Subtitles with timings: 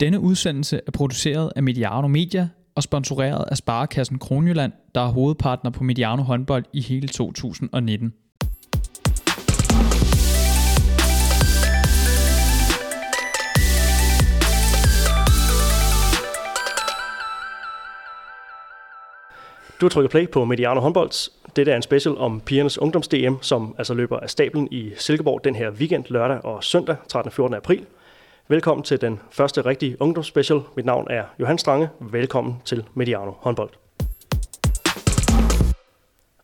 [0.00, 5.70] Denne udsendelse er produceret af Mediano Media og sponsoreret af Sparekassen Kronjylland, der er hovedpartner
[5.70, 8.12] på Mediano håndbold i hele 2019.
[19.80, 21.30] Du har trykket play på Mediano håndbolds.
[21.56, 25.54] Dette er en special om pigernes ungdoms-DM, som altså løber af stablen i Silkeborg den
[25.54, 27.28] her weekend, lørdag og søndag, 13.
[27.28, 27.56] og 14.
[27.56, 27.86] april.
[28.50, 30.60] Velkommen til den første rigtige ungdomsspecial.
[30.76, 31.88] Mit navn er Johan Strange.
[32.00, 33.70] Velkommen til Mediano håndbold.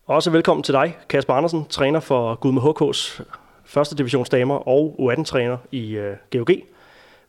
[0.07, 3.23] Også velkommen til dig, Kasper Andersen, træner for Gudme HK's
[3.65, 6.49] første divisionsdamer og U18-træner i GOG.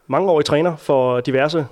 [0.07, 1.67] Mange år i træner for diverse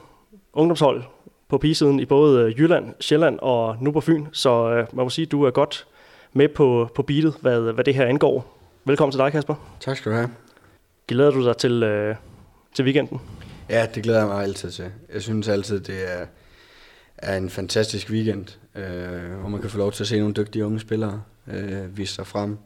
[0.53, 1.03] ungdomshold
[1.47, 4.25] på pigesiden i både øh, Jylland, Sjælland og nu på Fyn.
[4.31, 5.87] Så uh, man må sige, at du er godt
[6.33, 8.57] med på, på beatet, hvad, hvad det her angår.
[8.85, 9.55] Velkommen til dig, Kasper.
[9.79, 10.29] Tak skal du have.
[11.07, 12.32] Glæder du dig til, uh,
[12.75, 13.21] til weekenden?
[13.69, 14.91] Ja, det glæder jeg mig altid til.
[15.13, 16.25] Jeg synes altid, det er,
[17.17, 20.65] er en fantastisk weekend, øh, hvor man kan få lov til at se nogle dygtige
[20.65, 22.57] unge spillere øh, vise sig frem.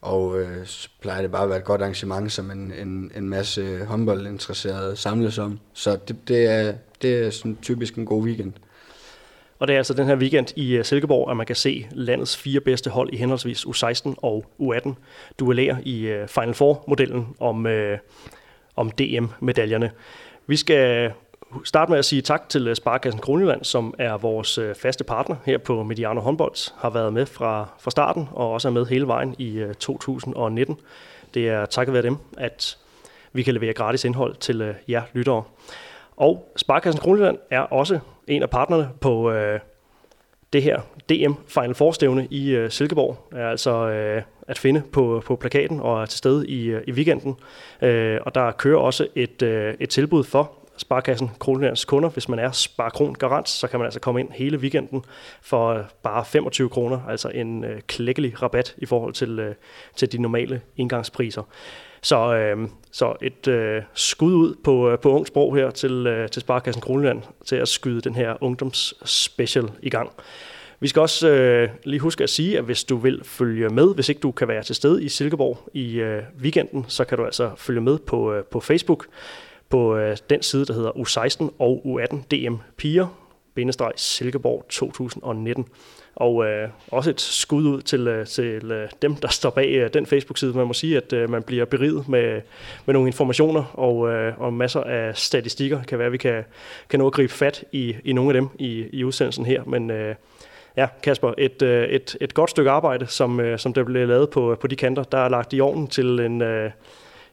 [0.00, 3.28] Og øh, så plejer det bare at være et godt arrangement, som en, en, en
[3.28, 5.58] masse håndboldinteresserede samles om.
[5.72, 8.52] Så det, det, er, det er sådan typisk en god weekend.
[9.58, 12.60] Og det er altså den her weekend i Silkeborg, at man kan se landets fire
[12.60, 14.92] bedste hold i henholdsvis U16 og U18
[15.38, 17.98] duellere i Final Four-modellen om, øh,
[18.76, 19.90] om DM-medaljerne.
[20.46, 21.12] Vi skal
[21.64, 25.36] starte med at sige tak til øh, Sparkassen Kronjylland, som er vores øh, faste partner
[25.44, 29.06] her på Mediano Håndbold, har været med fra, fra starten og også er med hele
[29.06, 30.80] vejen i øh, 2019.
[31.34, 32.78] Det er takket være dem, at
[33.32, 35.42] vi kan levere gratis indhold til jer lyttere.
[36.16, 39.60] Og Sparkassen Kronjylland er også en af partnerne på øh,
[40.52, 43.28] det her DM Final Four stævne i øh, Silkeborg.
[43.32, 46.92] Er altså øh, at finde på, på plakaten og er til stede i, øh, i
[46.92, 47.36] weekenden.
[47.82, 52.08] Øh, og der kører også et, øh, et tilbud for Sparkassen Kronjyllands kunder.
[52.08, 55.04] Hvis man er Sparkron Garant, så kan man altså komme ind hele weekenden
[55.42, 59.54] for øh, bare 25 kroner, altså en øh, klækkelig rabat i forhold til, øh,
[59.96, 61.42] til de normale indgangspriser.
[62.02, 66.28] Så, øh, så et øh, skud ud på, øh, på ung sprog her til, øh,
[66.28, 70.12] til Sparkassen Kronjylland til at skyde den her ungdomsspecial i gang.
[70.80, 74.08] Vi skal også øh, lige huske at sige, at hvis du vil følge med, hvis
[74.08, 77.50] ikke du kan være til stede i Silkeborg i øh, weekenden, så kan du altså
[77.56, 79.06] følge med på, øh, på Facebook
[79.68, 83.06] på øh, den side, der hedder U16 og U18 DM Piger,
[83.54, 85.66] bindestreg Silkeborg 2019.
[86.16, 89.90] Og øh, også et skud ud til, øh, til øh, dem, der står bag øh,
[89.94, 90.52] den Facebook-side.
[90.52, 92.40] Man må sige, at øh, man bliver beriget med,
[92.86, 95.78] med nogle informationer og, øh, og masser af statistikker.
[95.78, 96.44] Det kan være, at vi kan,
[96.90, 99.64] kan nå at gribe fat i, i nogle af dem i, i udsendelsen her.
[99.64, 100.14] Men øh,
[100.76, 104.30] ja, Kasper, et, øh, et, et godt stykke arbejde, som, øh, som der blev lavet
[104.30, 106.70] på, på de kanter, der er lagt i ovnen til en, øh,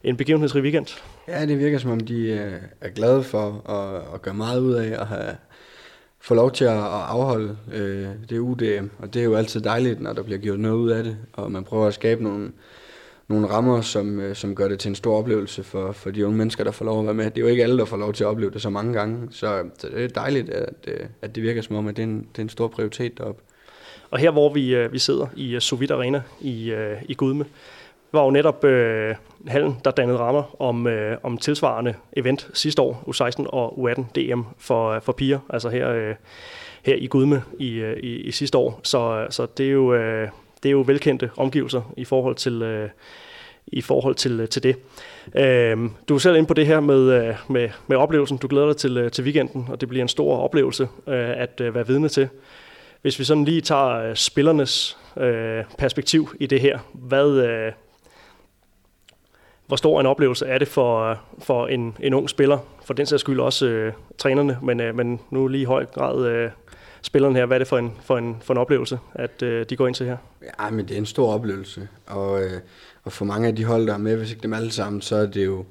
[0.04, 0.88] en begivenhedsrig weekend.
[1.28, 2.34] Ja, det virker som om, de
[2.82, 5.36] er glade for at, at gøre meget ud af at have
[6.24, 6.78] få lov til at
[7.10, 10.76] afholde øh, det UDM, og det er jo altid dejligt, når der bliver gjort noget
[10.76, 12.52] ud af det, og man prøver at skabe nogle,
[13.28, 16.38] nogle rammer, som, øh, som gør det til en stor oplevelse for, for de unge
[16.38, 17.26] mennesker, der får lov at være med.
[17.26, 19.28] Det er jo ikke alle, der får lov til at opleve det så mange gange,
[19.32, 22.08] så, så det er dejligt, at, øh, at det virker som om, at det er
[22.08, 23.42] en, det er en stor prioritet deroppe.
[24.12, 27.46] Og her, hvor vi, øh, vi sidder i øh, Sovit Arena i, øh, i Gudme,
[28.12, 29.16] var jo netop øh,
[29.48, 34.42] hallen, der dannede rammer om, øh, om tilsvarende event sidste år, U16 og U18 DM
[34.58, 36.16] for, øh, for piger, altså her, øh,
[36.84, 38.80] her i Gudme i, i, i sidste år.
[38.84, 40.28] Så, så det, er jo, øh,
[40.64, 42.90] det er jo velkendte omgivelser i forhold til, øh,
[43.68, 44.76] i forhold til, øh, til det.
[45.36, 45.78] Øh,
[46.10, 48.38] du er selv inde på det her med, øh, med, med oplevelsen.
[48.38, 51.62] Du glæder dig til, øh, til weekenden, og det bliver en stor oplevelse øh, at
[51.62, 52.30] øh, være vidne til.
[53.02, 57.72] Hvis vi sådan lige tager øh, spillernes øh, perspektiv i det her, hvad, øh,
[59.68, 63.22] hvor stor en oplevelse er det for, for en, en ung spiller, for den sags
[63.22, 66.52] skyld også øh, trænerne, men, øh, men nu lige i høj grad øh,
[67.04, 69.76] spillerne her, hvad er det for en, for en, for en oplevelse, at øh, de
[69.76, 70.18] går ind til her?
[70.60, 72.60] Ja, men det er en stor oplevelse, og, øh,
[73.04, 75.16] og for mange af de hold, der er med, hvis ikke dem alle sammen, så
[75.16, 75.66] er det jo,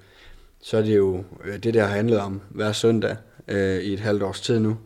[0.61, 3.17] så er det, jo øh, det, der har handlet om hver søndag
[3.49, 4.79] øh, i et halvt års tid nu.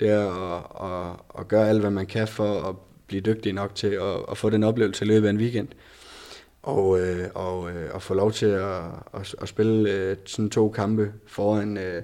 [0.00, 2.74] Det er at, at, at gøre alt, hvad man kan for at
[3.06, 5.68] blive dygtig nok til at, at få den oplevelse i løbet af en weekend
[6.62, 8.82] og, øh, og, øh, og få lov til at,
[9.14, 12.02] at, at spille øh, sådan to kampe foran øh,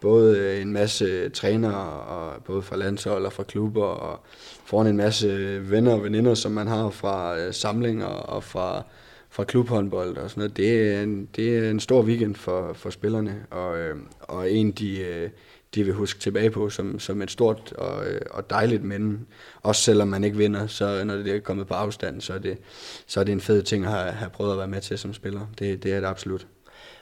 [0.00, 4.20] både en masse trænere, og både fra landshold og fra klubber, og
[4.64, 8.82] foran en masse venner og veninder, som man har fra øh, samlinger og fra,
[9.30, 10.56] fra klubhåndbold og sådan noget.
[10.56, 14.70] Det er en, det er en stor weekend for, for spillerne, og, øh, og en,
[14.70, 15.30] de, øh,
[15.74, 19.18] de vil huske tilbage på som, som et stort og, øh, og dejligt minde.
[19.62, 22.58] Også selvom man ikke vinder, så når det er kommet på afstand, så er det,
[23.06, 25.14] så er det en fed ting at have, have prøvet at være med til som
[25.14, 25.40] spiller.
[25.58, 26.46] Det, det er det absolut.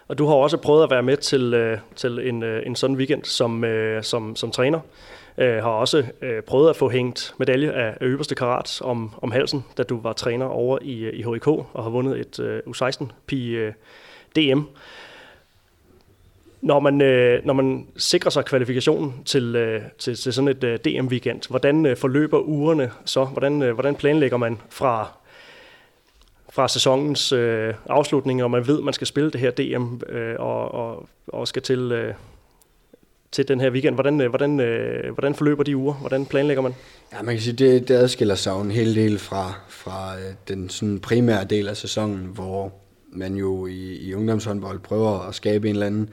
[0.08, 2.96] Og du har også prøvet at være med til, øh, til en, øh, en sådan
[2.96, 4.80] weekend som, øh, som, som træner.
[5.38, 9.30] Øh, har også øh, prøvet at få hængt medalje af, af øverste karat om, om
[9.30, 12.60] halsen, da du var træner over i, øh, i HIK og har vundet et øh,
[12.66, 13.34] U16-DM.
[13.34, 13.72] øh,
[14.36, 14.60] DM.
[16.60, 20.78] Når man, øh, når man sikrer sig kvalifikationen til, øh, til, til sådan et øh,
[20.86, 23.24] DM-weekend, hvordan øh, forløber ugerne så?
[23.24, 25.08] Hvordan, øh, hvordan planlægger man fra,
[26.54, 30.36] fra sæsonens øh, afslutning, og man ved, at man skal spille det her DM øh,
[30.38, 32.14] og, og, og skal til, øh,
[33.32, 33.94] til den her weekend.
[33.94, 35.94] Hvordan, øh, hvordan, øh, hvordan forløber de uger?
[35.94, 36.74] Hvordan planlægger man?
[37.12, 40.68] Ja, man kan sige, det, det adskiller sig en hel del fra, fra øh, den
[40.68, 42.72] sådan primære del af sæsonen, hvor
[43.12, 46.10] man jo i, i ungdomshåndbold prøver at skabe en eller anden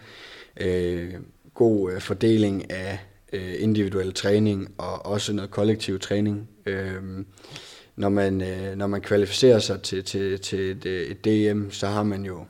[0.61, 1.13] øh,
[1.53, 2.99] god øh, fordeling af
[3.33, 6.49] øh, individuel træning og også noget kollektiv træning.
[6.65, 6.95] Øh,
[8.01, 11.87] når man, øh, når man kvalificerer sig til, til, til et, øh, et DM, så
[11.87, 12.45] har man jo,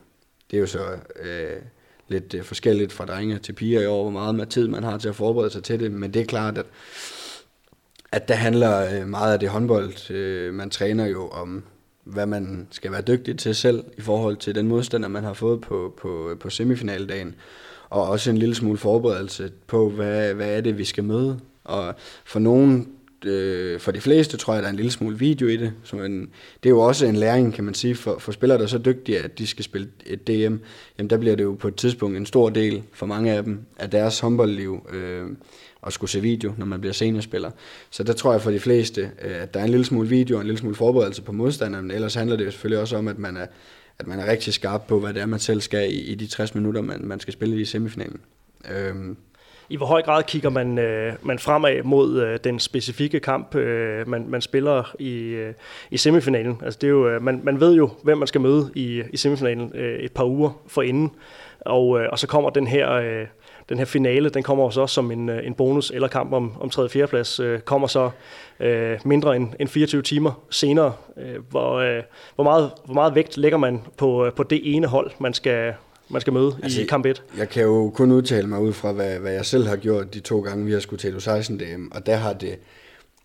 [0.50, 0.84] det er jo så
[1.22, 1.62] øh,
[2.08, 4.98] lidt øh, forskelligt fra drenge til piger i år, hvor meget med tid man har
[4.98, 6.66] til at forberede sig til det, men det er klart, at,
[8.12, 11.64] at der handler øh, meget af det håndbold, øh, man træner jo om,
[12.04, 15.60] hvad man skal være dygtig til selv i forhold til den modstander, man har fået
[15.60, 17.34] på, på, på semifinaldagen,
[17.90, 21.40] og også en lille smule forberedelse på, hvad, hvad er det, vi skal møde.
[21.64, 21.94] Og
[22.24, 22.88] for nogen
[23.24, 25.72] øh, for de fleste tror jeg, der er en lille smule video i det.
[25.82, 26.20] Så en,
[26.62, 28.78] det er jo også en læring, kan man sige, for, for spillere, der er så
[28.78, 30.56] dygtige, at de skal spille et DM.
[30.98, 33.60] Jamen der bliver det jo på et tidspunkt en stor del for mange af dem
[33.78, 35.26] af deres håndboldliv øh,
[35.86, 37.50] at skulle se video, når man bliver seniorspiller.
[37.90, 40.36] Så der tror jeg for de fleste, øh, at der er en lille smule video
[40.36, 41.90] og en lille smule forberedelse på modstanderen.
[41.90, 43.46] Ellers handler det jo selvfølgelig også om, at man er,
[43.98, 46.26] at man er rigtig skarp på, hvad det er, man selv skal i, i de
[46.26, 48.20] 60 minutter, man, man skal spille i semifinalen.
[48.70, 48.94] Øh,
[49.72, 54.08] i hvor høj grad kigger man, øh, man fremad mod øh, den specifikke kamp, øh,
[54.08, 55.54] man, man spiller i, øh,
[55.90, 56.60] i semifinalen?
[56.64, 59.16] Altså det er jo, øh, man, man ved jo, hvem man skal møde i, i
[59.16, 61.10] semifinalen øh, et par uger forinden,
[61.60, 62.92] og, øh, og så kommer den her...
[62.92, 63.26] Øh,
[63.68, 66.70] den her finale, den kommer også som en, øh, en bonus eller kamp om, om
[66.70, 66.82] 3.
[66.82, 67.06] og 4.
[67.06, 68.10] plads, øh, kommer så
[68.60, 70.92] øh, mindre end, end 24 timer senere.
[71.16, 72.02] Øh, hvor, øh,
[72.34, 75.74] hvor, meget, hvor meget vægt lægger man på, øh, på det ene hold, man skal,
[76.12, 77.22] man skal møde altså, i kamp 1?
[77.38, 80.20] Jeg kan jo kun udtale mig ud fra, hvad, hvad jeg selv har gjort de
[80.20, 82.58] to gange, vi har skulle til 16 DM, og der har det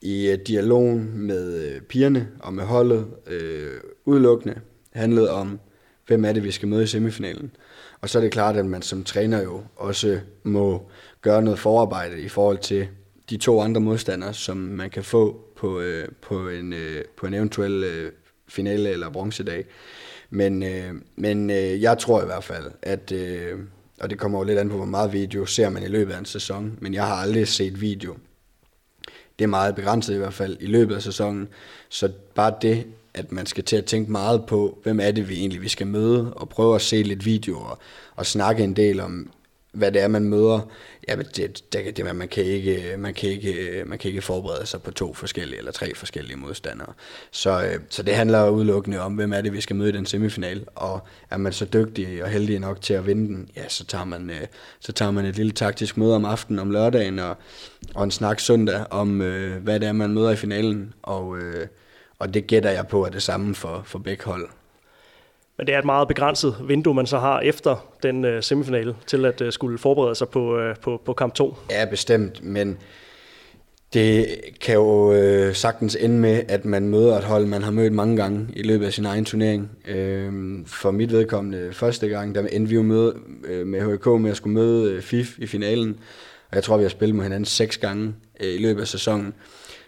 [0.01, 4.59] i uh, dialogen med uh, pigerne og med holdet uh, udelukkende
[4.93, 5.59] handlet om,
[6.07, 7.51] hvem er det, vi skal møde i semifinalen.
[8.01, 10.89] Og så er det klart, at man som træner jo også må
[11.21, 12.87] gøre noget forarbejde i forhold til
[13.29, 15.83] de to andre modstandere, som man kan få på, uh,
[16.21, 16.79] på, en, uh,
[17.17, 18.11] på en eventuel uh,
[18.47, 19.65] finale eller bronzedag.
[20.29, 23.59] Men, øh, men øh, jeg tror i hvert fald, at, øh,
[23.99, 26.19] og det kommer jo lidt an på, hvor meget video ser man i løbet af
[26.19, 28.15] en sæson, men jeg har aldrig set video.
[29.39, 31.47] Det er meget begrænset i hvert fald i løbet af sæsonen,
[31.89, 35.39] så bare det, at man skal til at tænke meget på, hvem er det vi
[35.39, 37.79] egentlig vi skal møde, og prøve at se lidt videoer,
[38.15, 39.31] og snakke en del om,
[39.77, 40.59] hvad det er, man møder,
[41.07, 44.81] ja, det, det, det, man, kan ikke, man, kan ikke, man kan ikke forberede sig
[44.81, 46.93] på to forskellige eller tre forskellige modstandere.
[47.31, 50.05] Så, øh, så det handler udelukkende om, hvem er det, vi skal møde i den
[50.05, 53.85] semifinal, og er man så dygtig og heldig nok til at vinde den, ja, så
[53.85, 54.47] tager man, øh,
[54.79, 57.37] så tager man et lille taktisk møde om aftenen om lørdagen, og,
[57.95, 61.37] og en snak søndag om, øh, hvad det er, man møder i finalen, og,
[62.19, 64.49] og det gætter jeg på er det samme for, for begge hold.
[65.57, 69.25] Men det er et meget begrænset vindue, man så har efter den øh, semifinale, til
[69.25, 71.55] at øh, skulle forberede sig på, øh, på, på kamp 2.
[71.71, 72.77] Ja, bestemt, men
[73.93, 74.27] det
[74.61, 78.17] kan jo øh, sagtens ende med, at man møder et hold, man har mødt mange
[78.17, 79.71] gange i løbet af sin egen turnering.
[79.87, 80.33] Øh,
[80.65, 83.15] for mit vedkommende første gang, der endte vi jo møde,
[83.45, 85.99] øh, med HK med at skulle møde øh, FIF i finalen.
[86.49, 89.33] Og jeg tror, vi har spillet mod hinanden seks gange øh, i løbet af sæsonen.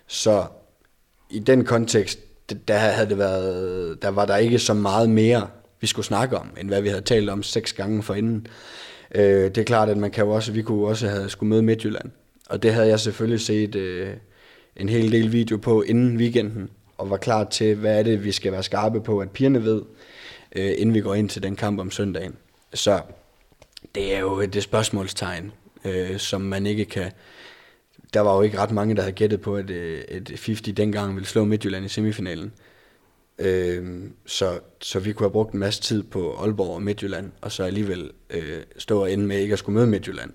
[0.07, 0.43] Så
[1.29, 2.19] i den kontekst,
[2.67, 5.47] der havde det været, der var der ikke så meget mere
[5.81, 8.47] vi skulle snakke om, end hvad vi havde talt om seks gange forinden.
[9.15, 11.61] Øh, det er klart, at man kan jo også, vi kunne også have skulle møde
[11.61, 12.11] Midtjylland.
[12.49, 14.13] Og det havde jeg selvfølgelig set øh,
[14.75, 18.31] en hel del video på inden weekenden, og var klar til, hvad er det, vi
[18.31, 19.81] skal være skarpe på, at pigerne ved,
[20.55, 22.35] øh, inden vi går ind til den kamp om søndagen.
[22.73, 23.01] Så
[23.95, 25.51] det er jo et spørgsmålstegn,
[25.85, 27.11] øh, som man ikke kan...
[28.13, 31.15] Der var jo ikke ret mange, der havde gættet på, at øh, et 50 dengang
[31.15, 32.51] ville slå Midtjylland i semifinalen.
[33.39, 37.51] Øh, så, så vi kunne have brugt en masse tid på Aalborg og Midtjylland, og
[37.51, 40.31] så alligevel øh, stå og ende med ikke at skulle møde Midtjylland.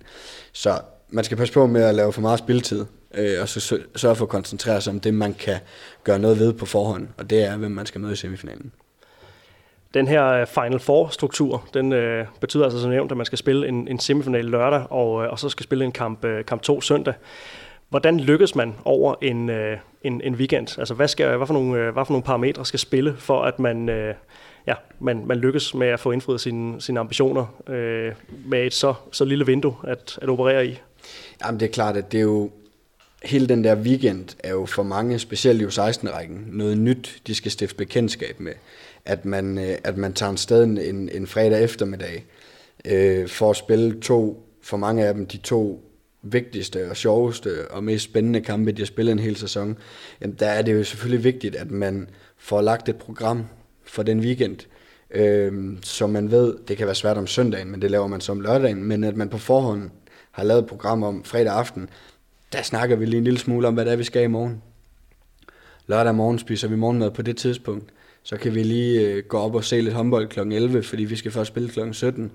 [0.52, 4.16] Så man skal passe på med at lave for meget spilletid, øh, og så sørge
[4.16, 5.56] for at koncentrere sig om det, man kan
[6.04, 8.73] gøre noget ved på forhånd, og det er, hvem man skal møde i semifinalen.
[9.94, 13.68] Den her øh, Final Four-struktur, den øh, betyder altså som nævnt, at man skal spille
[13.68, 16.80] en, en semifinal lørdag, og, øh, og så skal spille en kamp, øh, kamp 2
[16.80, 17.14] søndag.
[17.94, 20.78] Hvordan lykkes man over en, øh, en, en weekend?
[20.78, 23.58] Altså, hvad, skal, hvad, for nogle, øh, hvad for nogle parametre skal spille, for at
[23.58, 24.14] man, øh,
[24.66, 28.12] ja, man, man lykkes med at få indfriet sine, sine ambitioner øh,
[28.46, 30.80] med et så, så lille vindue at, at operere i.
[31.44, 32.50] Jamen det er klart, at det er jo,
[33.22, 37.50] hele den der weekend er jo for mange, specielt i 16-rækken, noget nyt, de skal
[37.50, 38.52] stifte bekendtskab med.
[39.04, 42.24] At man, øh, at man tager en sted en, en fredag eftermiddag
[42.84, 45.90] øh, for at spille to, for mange af dem, de to
[46.25, 49.78] vigtigste og sjoveste og mest spændende kampe, de har spillet en hel sæson,
[50.21, 53.47] jamen der er det jo selvfølgelig vigtigt, at man får lagt et program
[53.87, 54.57] for den weekend,
[55.11, 58.40] øh, så man ved, det kan være svært om søndagen, men det laver man som
[58.40, 59.90] lørdagen, men at man på forhånd
[60.31, 61.88] har lavet et program om fredag aften,
[62.52, 64.62] der snakker vi lige en lille smule om, hvad det er, vi skal i morgen.
[65.87, 67.93] Lørdag morgen spiser vi morgenmad på det tidspunkt.
[68.23, 70.40] Så kan vi lige øh, gå op og se lidt håndbold kl.
[70.40, 71.81] 11, fordi vi skal først spille kl.
[71.93, 72.33] 17.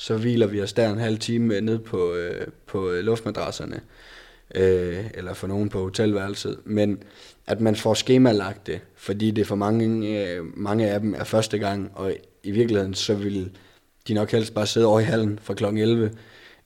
[0.00, 3.80] Så hviler vi os der en halv time ned på, øh, på øh, luftmadrasserne.
[4.54, 6.58] Øh, eller for nogen på hotelværelset.
[6.64, 7.02] Men
[7.46, 11.58] at man får skemalagt det, fordi det for mange, øh, mange af dem er første
[11.58, 13.50] gang, og i virkeligheden så vil
[14.08, 15.64] de nok helst bare sidde over i hallen fra kl.
[15.64, 16.10] 11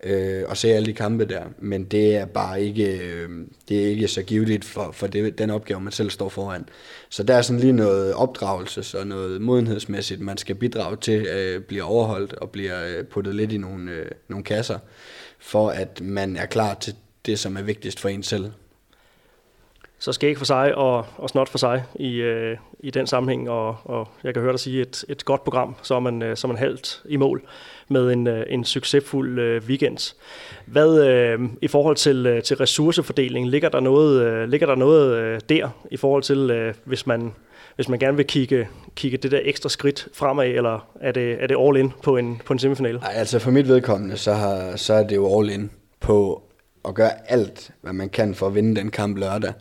[0.04, 1.42] øh, og se alle de kampe der.
[1.58, 3.28] Men det er bare ikke, øh,
[3.68, 6.68] det er ikke så givet for, for det, den opgave, man selv står foran.
[7.08, 11.60] Så der er sådan lige noget opdragelse og noget modenhedsmæssigt, man skal bidrage til, øh,
[11.60, 14.78] bliver overholdt og bliver øh, puttet lidt i nogle, øh, nogle kasser,
[15.38, 16.94] for at man er klar til
[17.26, 18.50] det, som er vigtigst for en selv.
[19.98, 23.76] Så skæg for sig og, og snot for sig i, øh, i den sammenhæng, og,
[23.84, 26.46] og jeg kan høre dig sige, et, et godt program, så er man, øh, så
[26.46, 27.44] er man halvt i mål
[27.88, 30.14] med en, øh, en succesfuld øh, weekend.
[30.66, 35.16] Hvad øh, i forhold til, øh, til ressourcefordeling, ligger der noget, øh, ligger der noget
[35.16, 37.32] øh, der i forhold til, øh, hvis man
[37.76, 41.46] hvis man gerne vil kigge, kigge det der ekstra skridt fremad, eller er det, er
[41.46, 42.98] det all in på en, på en semifinale?
[42.98, 46.42] Nej, altså for mit vedkommende, så, har, så er det jo all in på
[46.88, 49.52] at gøre alt, hvad man kan for at vinde den kamp lørdag.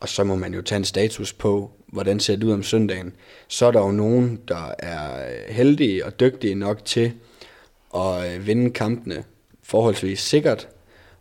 [0.00, 3.12] Og så må man jo tage en status på, hvordan ser det ud om søndagen.
[3.48, 5.08] Så er der jo nogen, der er
[5.48, 7.12] heldige og dygtige nok til
[7.94, 9.24] at øh, vinde kampene
[9.62, 10.68] forholdsvis sikkert.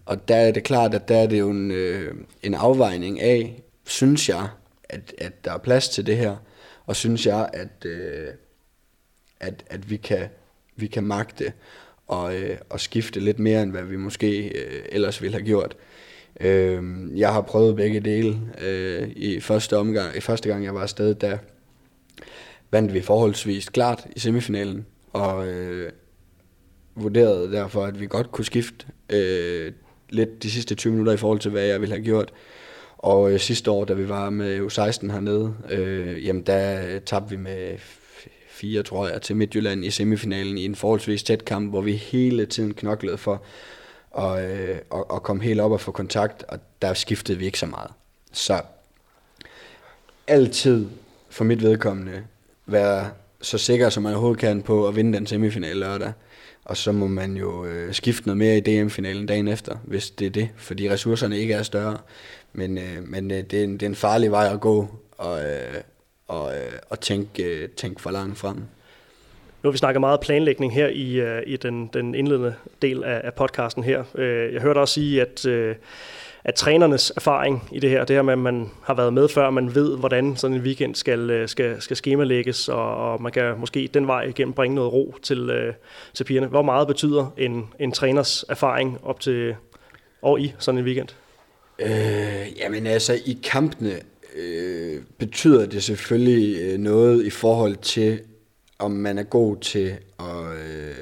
[0.05, 3.63] Og der er det klart, at der er det jo en, øh, en afvejning af,
[3.85, 4.47] synes jeg,
[4.89, 6.35] at, at der er plads til det her,
[6.85, 8.27] og synes jeg, at, øh,
[9.39, 10.27] at, at vi kan,
[10.75, 11.53] vi kan magte
[12.07, 15.75] og, øh, og skifte lidt mere, end hvad vi måske øh, ellers ville have gjort.
[16.39, 16.83] Øh,
[17.19, 18.39] jeg har prøvet begge dele.
[18.61, 21.37] Øh, I første omgang, i første gang jeg var afsted, der
[22.71, 25.91] vandt vi forholdsvis klart i semifinalen, og øh,
[27.03, 29.71] vurderede derfor, at vi godt kunne skifte øh,
[30.09, 32.33] lidt de sidste 20 minutter i forhold til, hvad jeg ville have gjort.
[32.97, 37.37] Og øh, sidste år, da vi var med U16 hernede, øh, jamen der tabte vi
[37.37, 37.77] med
[38.49, 42.45] fire, tror jeg, til Midtjylland i semifinalen i en forholdsvis tæt kamp, hvor vi hele
[42.45, 43.43] tiden knoklede for
[44.11, 47.59] og, øh, og, og kom helt op og få kontakt, og der skiftede vi ikke
[47.59, 47.91] så meget.
[48.31, 48.61] Så
[50.27, 50.87] altid
[51.29, 52.23] for mit vedkommende
[52.65, 53.09] være
[53.41, 56.11] så sikker som man overhovedet kan på at vinde den semifinale lørdag.
[56.69, 60.25] Og så må man jo øh, skifte noget mere i DM-finalen dagen efter, hvis det
[60.25, 61.97] er det, fordi ressourcerne ikke er større.
[62.53, 65.39] Men, øh, men øh, det, er en, det er en farlig vej at gå, og,
[65.41, 65.81] øh,
[66.27, 68.55] og, øh, og tænke, øh, tænke for langt frem.
[68.55, 68.63] Nu
[69.63, 73.33] har vi snakket meget planlægning her i, øh, i den, den indledende del af, af
[73.33, 74.03] podcasten her.
[74.15, 75.75] Øh, jeg hørte også sige, at, Øh
[76.43, 79.49] at trænernes erfaring i det her, det her med, at man har været med før,
[79.49, 83.59] man ved, hvordan sådan en weekend skal, øh, skal, skal skemalægges, og, og man kan
[83.59, 85.73] måske den vej igennem bringe noget ro til, øh,
[86.13, 86.47] til pigerne.
[86.47, 89.55] Hvor meget betyder en, en træners erfaring op til
[90.21, 91.07] og i sådan en weekend?
[91.79, 93.93] Øh, jamen altså, i kampene
[94.35, 98.19] øh, betyder det selvfølgelig øh, noget i forhold til,
[98.79, 100.95] om man er god til at, øh,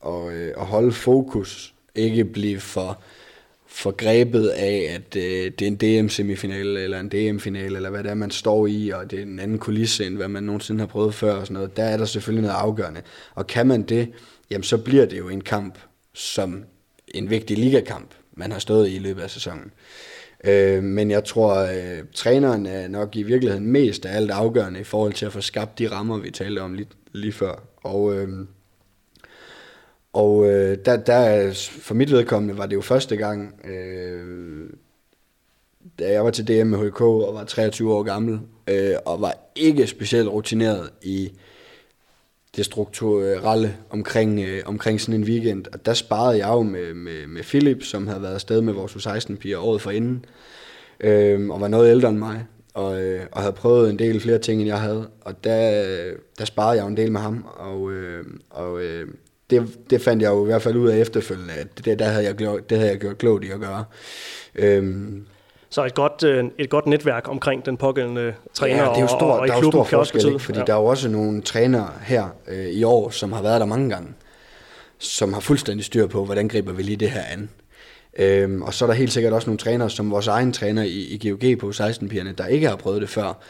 [0.00, 3.21] og, øh, at holde fokus, ikke blive for, øh,
[3.92, 8.14] grebet af, at øh, det er en DM-semifinale eller en DM-finale, eller hvad det er,
[8.14, 11.14] man står i, og det er en anden kulisse, end hvad man nogensinde har prøvet
[11.14, 11.76] før og sådan noget.
[11.76, 13.00] Der er der selvfølgelig noget afgørende.
[13.34, 14.08] Og kan man det,
[14.50, 15.78] jamen så bliver det jo en kamp
[16.14, 16.64] som
[17.08, 19.72] en vigtig ligakamp, man har stået i i løbet af sæsonen.
[20.44, 24.84] Øh, men jeg tror, øh, træneren er nok i virkeligheden mest af alt afgørende i
[24.84, 27.62] forhold til at få skabt de rammer, vi talte om lige, lige før.
[27.76, 28.28] Og, øh,
[30.12, 34.70] og øh, der, der, for mit vedkommende var det jo første gang, øh,
[35.98, 39.34] da jeg var til DM med HK og var 23 år gammel, øh, og var
[39.56, 41.32] ikke specielt rutineret i
[42.56, 45.64] det strukturelle omkring, øh, omkring sådan en weekend.
[45.72, 48.92] Og der sparede jeg jo med, med, med Philip, som havde været afsted med vores
[48.92, 50.24] U16-piger året forinden,
[51.00, 54.38] øh, og var noget ældre end mig, og, øh, og havde prøvet en del flere
[54.38, 55.08] ting, end jeg havde.
[55.20, 59.08] Og der, øh, der sparede jeg jo en del med ham, og, øh, og øh,
[59.52, 62.24] det, det fandt jeg jo i hvert fald ud af efterfølgende, at det, der havde
[62.24, 63.84] jeg, gjort, det havde jeg gjort klogt i at gøre.
[64.54, 65.04] Øh,
[65.70, 69.06] Så et godt, øh, et godt netværk omkring den pågældende træner ja, det er jo
[69.06, 70.38] stor, og, og der er jo stor forskel, ikke?
[70.38, 70.64] fordi ja.
[70.64, 73.90] der er jo også nogle trænere her øh, i år, som har været der mange
[73.90, 74.08] gange,
[74.98, 77.50] som har fuldstændig styr på, hvordan griber vi lige det her an.
[78.18, 80.88] Øhm, og så er der helt sikkert også nogle trænere, som vores egen træner i,
[80.88, 83.42] i GOG på 16-pigerne, der ikke har prøvet det før.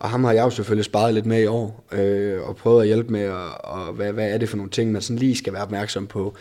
[0.00, 2.86] Og ham har jeg jo selvfølgelig sparet lidt med i år, øh, og prøvet at
[2.86, 5.52] hjælpe med, og, og hvad, hvad er det for nogle ting, man sådan lige skal
[5.52, 6.34] være opmærksom på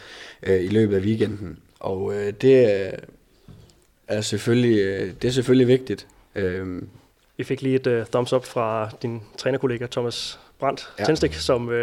[0.43, 1.59] øh, i løbet af weekenden.
[1.79, 2.91] Og øh, det er,
[4.07, 6.07] er selvfølgelig, øh, det er selvfølgelig vigtigt.
[6.35, 6.81] Øh,
[7.37, 11.01] Vi fik lige et uh, thumbs up fra din trænerkollega Thomas Brandt Ja.
[11.03, 11.05] ja.
[11.05, 11.73] Tændstik, som uh,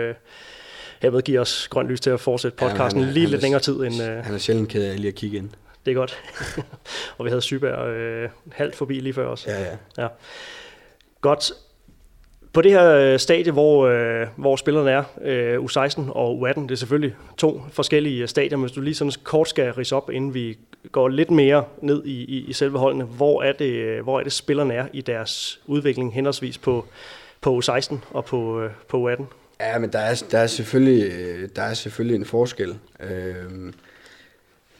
[1.03, 3.39] hermed giver os grønt lys til at fortsætte Ja, podcasten han er- lige han lidt
[3.39, 3.95] er- længere tid end...
[3.95, 5.51] Uh, han er sjældent ked af lige at kigge ind.
[5.87, 6.19] det er godt.
[7.19, 9.51] og vi havde Syberg uh, halvt forbi lige før også.
[9.51, 10.09] Ja, ja.
[11.21, 11.53] Godt.
[12.57, 16.71] På det her øh, stadie, hvor, øh, hvor spillerne er, øh, U16 og U18, det
[16.71, 20.11] er selvfølgelig to forskellige øh, stadier, men hvis du lige sådan kort skal rise op,
[20.11, 20.59] inden vi
[20.93, 24.23] går lidt mere ned i, i, i selve holdene, hvor er, det, øh, hvor er
[24.23, 26.87] det spillerne er i deres udvikling henholdsvis på,
[27.41, 29.25] på U16 og på, øh, på U18?
[29.61, 31.13] Ja, men der er, der er, selvfølgelig,
[31.57, 32.79] der er selvfølgelig en forskel.
[33.01, 33.75] Øhm,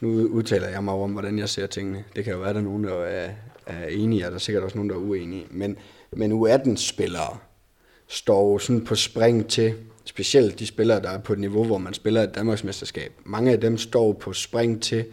[0.01, 2.05] nu udtaler jeg mig om, hvordan jeg ser tingene.
[2.17, 3.31] Det kan jo være, at der er nogen, der er,
[3.67, 5.47] er enige, og der er sikkert også nogen, der er uenige.
[5.51, 5.77] Men,
[6.13, 7.39] men U18-spillere
[8.09, 11.95] står sådan på spring til, specielt de spillere, der er på et niveau, hvor man
[11.95, 13.13] spiller et Danmarksmesterskab.
[13.25, 15.05] Mange af dem står på spring til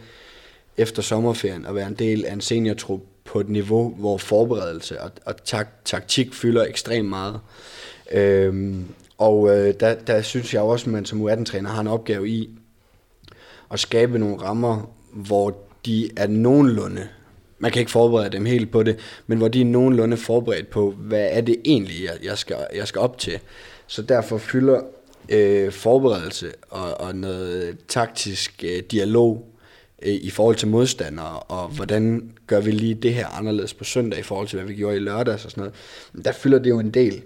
[0.76, 5.10] efter sommerferien at være en del af en seniortrup på et niveau, hvor forberedelse og,
[5.24, 7.40] og tak, taktik fylder ekstremt meget.
[8.12, 8.84] Øhm,
[9.18, 12.50] og øh, der, der synes jeg også, at man som U18-træner har en opgave i
[13.70, 17.08] at skabe nogle rammer, hvor de er nogenlunde,
[17.58, 20.90] man kan ikke forberede dem helt på det, men hvor de er nogenlunde forberedt på,
[20.90, 23.38] hvad er det egentlig, jeg, jeg, skal, jeg skal op til.
[23.86, 24.80] Så derfor fylder
[25.28, 29.48] øh, forberedelse og, og noget taktisk øh, dialog
[30.02, 34.18] øh, i forhold til modstandere, og hvordan gør vi lige det her anderledes på søndag
[34.18, 35.60] i forhold til, hvad vi gjorde i lørdags og sådan
[36.12, 36.24] noget.
[36.24, 37.22] Der fylder det jo en del.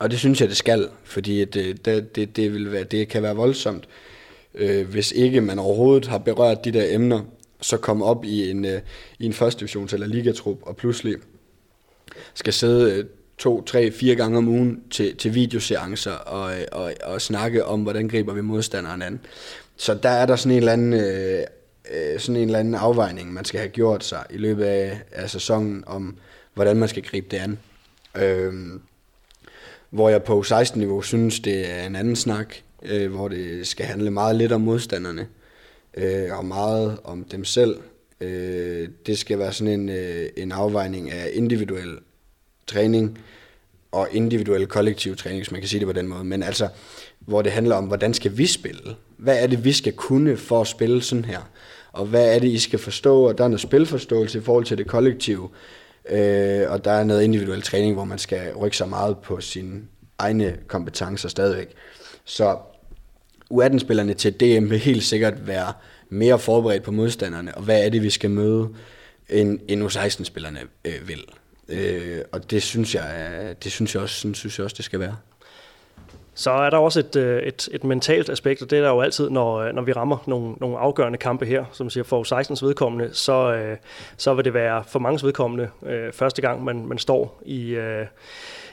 [0.00, 3.08] Og det synes jeg, det skal, fordi det, øh, det, det, det, vil være, det
[3.08, 3.88] kan være voldsomt,
[4.54, 7.20] øh, hvis ikke man overhovedet har berørt de der emner,
[7.62, 8.80] så komme op i en, øh,
[9.18, 11.16] i en første divisions- eller ligatrup, og pludselig
[12.34, 13.04] skal sidde øh,
[13.38, 17.82] to, tre, fire gange om ugen til, til videoseancer og, øh, og, og snakke om,
[17.82, 19.20] hvordan griber vi modstanderen an.
[19.76, 21.42] Så der er der sådan en eller anden, øh,
[21.94, 25.30] øh, sådan en eller anden afvejning, man skal have gjort sig i løbet af, af
[25.30, 26.16] sæsonen, om
[26.54, 27.58] hvordan man skal gribe det an.
[28.22, 28.52] Øh,
[29.90, 34.10] hvor jeg på 16-niveau synes, det er en anden snak, øh, hvor det skal handle
[34.10, 35.26] meget lidt om modstanderne,
[35.96, 37.76] øh, og meget om dem selv.
[38.20, 41.98] Øh, det skal være sådan en, øh, en afvejning af individuel
[42.66, 43.18] træning
[43.92, 46.24] og individuel kollektiv træning, hvis man kan sige det på den måde.
[46.24, 46.68] Men altså,
[47.20, 48.96] hvor det handler om, hvordan skal vi spille?
[49.16, 51.50] Hvad er det, vi skal kunne for at spille sådan her?
[51.92, 53.28] Og hvad er det, I skal forstå?
[53.28, 55.48] Og der er noget spilforståelse i forhold til det kollektive.
[56.10, 59.82] Øh, og der er noget individuel træning, hvor man skal rykke sig meget på sine
[60.18, 61.68] egne kompetencer stadigvæk.
[62.24, 62.56] Så
[63.52, 65.72] U18-spillerne til DM vil helt sikkert være
[66.08, 68.68] mere forberedt på modstanderne, og hvad er det, vi skal møde,
[69.28, 71.24] end, end U16-spillerne øh, vil.
[71.68, 73.06] Øh, og det synes jeg,
[73.64, 75.16] det synes jeg også, sådan synes jeg også, det skal være.
[76.34, 79.00] Så er der også et, øh, et, et mentalt aspekt, og det er der jo
[79.00, 82.66] altid, når, øh, når vi rammer nogle, nogle afgørende kampe her, som siger for 16
[82.66, 83.76] vedkommende, så, øh,
[84.16, 85.68] så vil det være for mange vedkommende
[86.12, 87.76] første gang, man, man står i,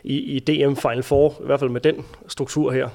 [0.03, 2.89] i, i DM Final Four, i hvert fald med den struktur her.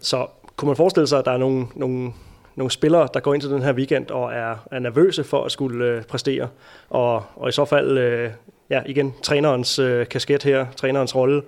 [0.00, 0.26] Så
[0.60, 2.12] kunne man forestille sig, at der er nogle, nogle,
[2.56, 5.52] nogle spillere, der går ind til den her weekend og er, er nervøse for at
[5.52, 6.48] skulle øh, præstere,
[6.90, 8.30] og, og i så fald, øh,
[8.70, 11.42] ja igen, trænerens øh, kasket her, trænerens rolle,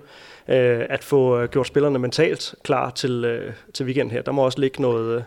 [0.47, 4.21] øh, at få øh, gjort spillerne mentalt klar til, øh, til weekend her.
[4.21, 5.21] Der må også ligge noget, øh,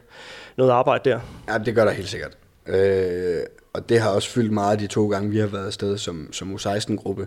[0.57, 1.21] noget arbejde der.
[1.49, 2.37] Ja, det gør der helt sikkert.
[2.67, 6.29] Øh, og det har også fyldt meget de to gange, vi har været afsted som,
[6.33, 7.27] som U16-gruppe,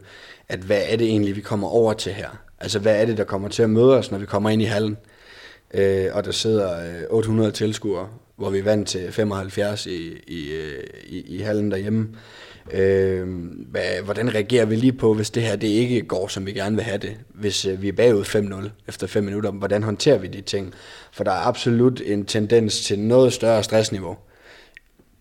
[0.49, 2.29] at hvad er det egentlig, vi kommer over til her?
[2.59, 4.65] Altså, hvad er det, der kommer til at møde os, når vi kommer ind i
[4.65, 4.97] hallen?
[5.73, 10.51] Øh, og der sidder øh, 800 tilskuere, hvor vi vandt vant til 75 i, i,
[10.51, 12.07] øh, i, i hallen derhjemme.
[12.71, 13.27] Øh,
[13.71, 16.75] hvad, hvordan reagerer vi lige på, hvis det her det ikke går, som vi gerne
[16.75, 17.17] vil have det?
[17.33, 18.23] Hvis øh, vi er bagud
[18.65, 20.73] 5-0 efter 5 minutter, hvordan håndterer vi de ting?
[21.11, 24.17] For der er absolut en tendens til noget større stressniveau,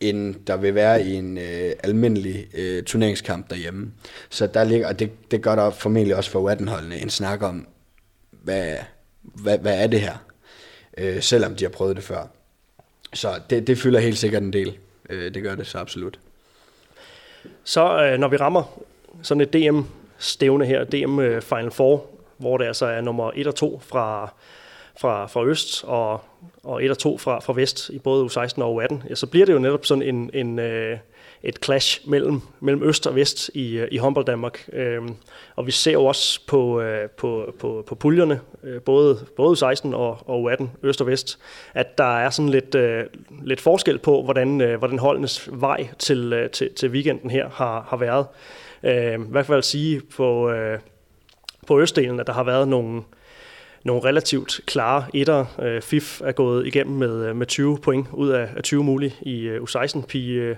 [0.00, 3.92] end der vil være i en øh, almindelig øh, turneringskamp derhjemme.
[4.30, 7.66] Så der ligger, og det, det gør der formentlig også for U18-holdene, en snak om,
[8.30, 8.76] hvad,
[9.22, 10.27] hvad, hvad er det her?
[10.98, 12.26] Øh, selvom de har prøvet det før.
[13.14, 14.78] Så det, det fylder helt sikkert en del.
[15.10, 16.18] Øh, det gør det så absolut.
[17.64, 18.80] Så øh, når vi rammer
[19.22, 22.06] sådan et DM-stævne her, DM øh, Final Four,
[22.36, 24.32] hvor det altså er nummer 1 og 2 fra,
[25.00, 26.20] fra, fra øst og,
[26.62, 29.46] og 1 og 2 fra, fra vest i både U16 og U18, ja, så bliver
[29.46, 30.98] det jo netop sådan en, en, øh,
[31.42, 34.68] et clash mellem, mellem øst og vest i, øh, i håndbold Danmark.
[34.72, 35.14] Øhm,
[35.56, 39.94] og vi ser jo også på, øh, på, på, på puljerne, øh, både, både 16
[39.94, 41.38] og, og 18, øst og vest,
[41.74, 43.04] at der er sådan lidt, øh,
[43.42, 47.86] lidt forskel på, hvordan, øh, hvordan holdenes vej til, øh, til, til weekenden her har,
[47.88, 48.26] har været.
[48.82, 50.78] Øh, I hvert sige på, øh,
[51.66, 53.02] på østdelen, at der har været nogle,
[53.84, 55.44] nogle relativt klare etter.
[55.62, 59.14] Øh, FIF er gået igennem med, øh, med 20 point ud af, af 20 mulige
[59.20, 60.56] i øh, U16-pige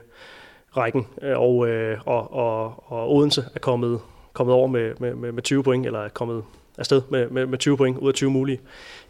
[0.77, 4.01] rækken, øh, og, øh, og, og, og Odense er kommet,
[4.33, 6.43] kommet over med, med, med 20 point, eller er kommet
[6.79, 8.61] afsted med, med, med 20 point ud af 20 mulige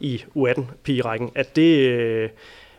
[0.01, 1.31] i U18-pigerækken.
[1.35, 1.97] At det, at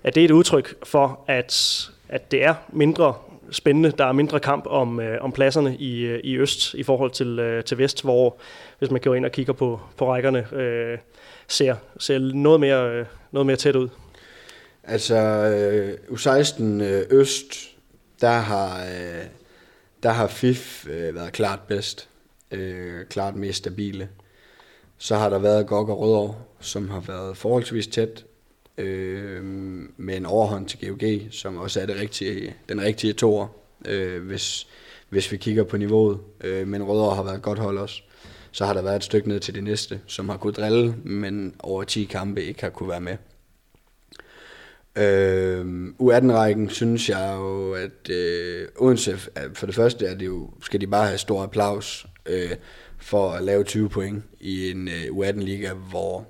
[0.05, 3.13] øh, det er et udtryk for, at, at det er mindre
[3.51, 3.91] spændende.
[3.91, 7.63] Der er mindre kamp om, øh, om pladserne i, i øst i forhold til, øh,
[7.63, 8.37] til vest, hvor
[8.79, 10.97] hvis man går ind og kigger på, på rækkerne, øh,
[11.47, 13.89] ser, ser noget, mere, øh, noget mere tæt ud.
[14.83, 17.70] Altså øh, U16 øh, Øst,
[18.21, 19.25] der har, øh,
[20.03, 22.09] der har FIF øh, været klart bedst.
[22.51, 24.09] Øh, klart mest stabile.
[24.97, 28.25] Så har der været Gok og Rødovre, som har været forholdsvis tæt
[28.77, 29.43] øh,
[29.97, 33.47] med en overhånd til GOG, som også er det rigtige, den rigtige toer,
[33.85, 34.67] øh, hvis,
[35.09, 36.19] hvis vi kigger på niveauet.
[36.41, 38.01] Øh, men Rødovre har været et godt hold også.
[38.51, 41.55] Så har der været et stykke ned til det næste, som har kunnet drille, men
[41.59, 43.17] over 10 kampe ikke har kunne være med.
[44.95, 49.17] Øh, U18-rækken synes jeg jo, at øh, Odense,
[49.53, 52.51] for det første er det jo, skal de bare have stor applaus øh,
[52.97, 56.27] for at lave 20 point i en øh, U18-liga, hvor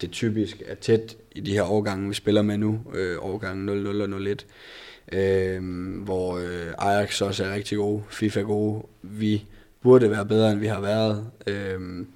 [0.00, 4.14] det typisk er tæt i de her årgange, vi spiller med nu, øh, årgangen 00
[4.14, 4.46] og 01,
[5.12, 5.62] øh,
[6.04, 9.44] hvor øh, Ajax også er rigtig gode, FIFA er gode, vi
[9.82, 11.30] burde være bedre, end vi har været.
[11.46, 12.06] Øh,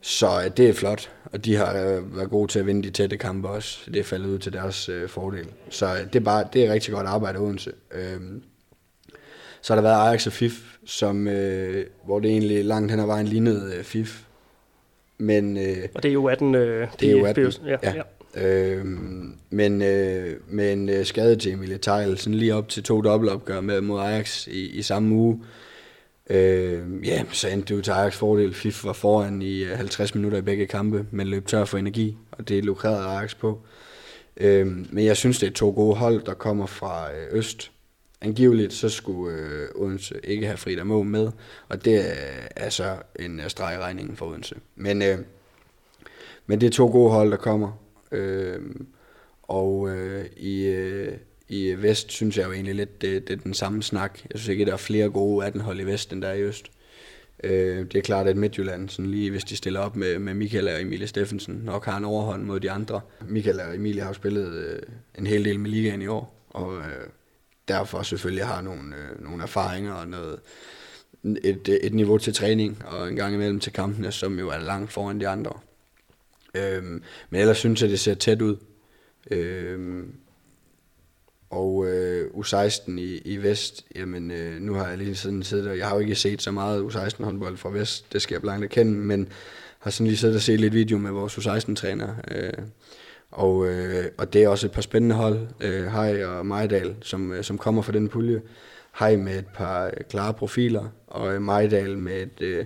[0.00, 2.90] så øh, det er flot, og de har øh, været gode til at vinde de
[2.90, 3.90] tætte kampe også.
[3.90, 5.46] Det er faldet ud til deres øh, fordel.
[5.70, 7.72] Så øh, det, er bare, det er rigtig godt arbejde Odense.
[7.94, 8.20] Øh,
[9.62, 10.52] så har der været Ajax og FIF,
[10.86, 14.22] som, øh, hvor det egentlig langt hen ad vejen lignede øh, FIF.
[15.18, 16.54] Men, øh, og det er jo 18.
[16.54, 17.76] Øh, det er jo 18, ja.
[17.82, 18.02] ja.
[18.46, 18.84] Øh,
[19.50, 23.60] men øh, med en øh, skade til Emilie Tejl, sådan lige op til to dobbeltopgør
[23.60, 25.48] med, mod Ajax i, i samme uge, øh,
[26.30, 28.54] Øh, ja, så endte det jo til Ajax fordel.
[28.54, 32.16] FIF var foran i øh, 50 minutter i begge kampe, men løb tør for energi,
[32.30, 33.60] og det lukrerede Ajax på.
[34.36, 37.70] Øh, men jeg synes, det er to gode hold, der kommer fra øh, Øst,
[38.20, 41.30] angiveligt så skulle øh, Odense ikke have Frida Må med,
[41.68, 44.54] og det er altså en uh, streg i regningen for Odense.
[44.76, 45.18] Men, øh,
[46.46, 47.72] men det er to gode hold, der kommer,
[48.12, 48.60] øh,
[49.42, 51.12] og øh, i, øh,
[51.54, 54.20] i Vest synes jeg jo egentlig lidt, det, det er den samme snak.
[54.32, 56.42] Jeg synes ikke, der er flere gode 18 hold i Vest, end der er i
[56.42, 56.70] Øst.
[57.44, 60.68] Øh, det er klart, at Midtjylland, sådan lige hvis de stiller op med, med Michael
[60.68, 63.00] og Emilie Steffensen, nok har en overhånd mod de andre.
[63.28, 64.82] Michael og Emilie har jo spillet øh,
[65.18, 67.06] en hel del med ligaen i år, og øh,
[67.68, 70.38] derfor selvfølgelig har nogle, øh, nogle erfaringer og noget,
[71.44, 74.92] et, et niveau til træning og en gang imellem til kampene, som jo er langt
[74.92, 75.52] foran de andre.
[76.54, 78.56] Øhm, men ellers synes jeg, det ser tæt ud.
[79.30, 80.14] Øhm,
[81.54, 85.78] og øh, U16 i, i Vest, jamen øh, nu har jeg lige sådan siddet og
[85.78, 88.64] jeg har jo ikke set så meget U16 håndbold fra Vest, det skal jeg blankt
[88.64, 89.28] erkende, men
[89.78, 92.14] har sådan lige siddet og set lidt video med vores U16-træner.
[92.30, 92.52] Øh,
[93.30, 97.32] og, øh, og det er også et par spændende hold, øh, Hej og Majdal, som,
[97.32, 98.42] øh, som kommer fra den pulje.
[98.98, 102.64] Hej med et par øh, klare profiler, og øh, Majdal med et, øh,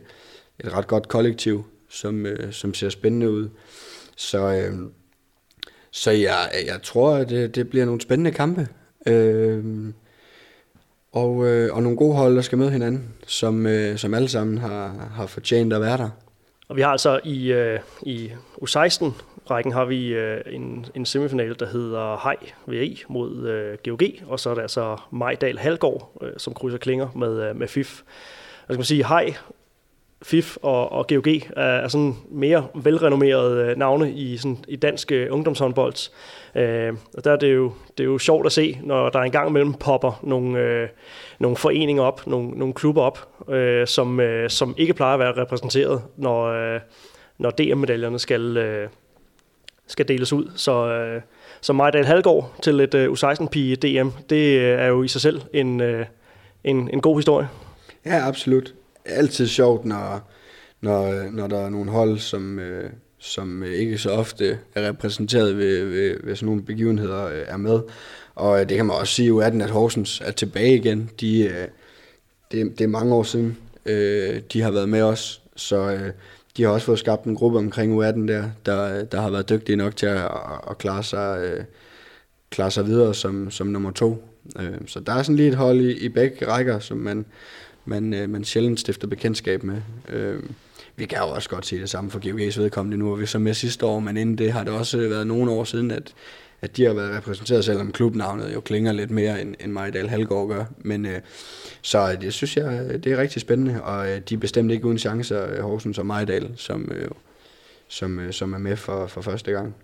[0.60, 3.48] et ret godt kollektiv, som, øh, som ser spændende ud.
[4.16, 4.74] Så, øh,
[5.90, 8.68] så jeg, jeg tror, at det, det bliver nogle spændende kampe.
[9.06, 9.64] Øh,
[11.12, 14.58] og, øh, og nogle gode hold, der skal møde hinanden, som, øh, som alle sammen
[14.58, 16.10] har, har fortjent at være der.
[16.68, 18.30] Og vi har altså i, øh, i
[18.62, 19.12] U16
[19.50, 24.40] rækken har vi øh, en, en semifinal, der hedder Hej VI mod øh, GOG, og
[24.40, 28.02] så er der altså Majdal Halgård, øh, som krydser klinger med, øh, med FIF.
[28.68, 29.34] Jeg skal man sige, Hej,
[30.22, 35.12] FIF og, og GOG er, er sådan mere velrenommerede øh, navne i, sådan, i dansk
[35.12, 36.10] øh, ungdomshåndbold.
[36.54, 39.48] Øh, og der er det, jo, det er jo sjovt at se, når der engang
[39.48, 40.88] imellem popper nogle, øh,
[41.38, 45.42] nogle foreninger op, nogle, nogle klubber op, øh, som, øh, som ikke plejer at være
[45.42, 46.80] repræsenteret, når, øh,
[47.38, 48.88] når DM-medaljerne skal, øh,
[49.86, 50.50] skal deles ud.
[50.56, 51.20] Så, øh,
[51.60, 55.40] så Majdal Halgaard til et øh, U16-pige DM, det øh, er jo i sig selv
[55.54, 56.06] en, øh,
[56.64, 57.48] en, en god historie.
[58.06, 58.74] Ja, absolut.
[59.08, 60.30] Altid sjovt, når,
[60.80, 65.56] når, når der er nogle hold, som, øh, som øh, ikke så ofte er repræsenteret
[65.56, 67.80] ved, ved, ved sådan nogle begivenheder, øh, er med.
[68.34, 71.10] Og øh, det kan man også sige, at at Horsens er tilbage igen.
[71.20, 71.68] De, øh,
[72.52, 76.12] det, det er mange år siden, øh, de har været med os, så øh,
[76.56, 79.76] de har også fået skabt en gruppe omkring U18 der, der, der har været dygtige
[79.76, 80.30] nok til at, at,
[80.70, 81.64] at klare, sig, øh,
[82.50, 84.24] klare sig videre som, som nummer to.
[84.60, 87.26] Øh, så der er sådan lige et hold i, i begge rækker, som man,
[87.88, 89.76] man, øh, man sjældent stifter bekendtskab med.
[90.08, 90.42] Øh,
[90.96, 92.96] vi kan jo også godt se det samme for GOG's vedkommende.
[92.96, 95.50] Nu og vi så med sidste år, men inden det har det også været nogle
[95.50, 96.14] år siden, at,
[96.62, 100.48] at de har været repræsenteret, selvom klubnavnet jo klinger lidt mere, end, end Majdal Halgaard
[100.48, 100.64] gør.
[100.78, 101.20] Men øh,
[101.82, 104.70] så øh, det synes jeg, øh, det er rigtig spændende, og øh, de er bestemt
[104.70, 107.08] ikke uden chancer, øh, Horsens og Majdal, som, øh,
[107.88, 109.74] som, øh, som er med for, for første gang.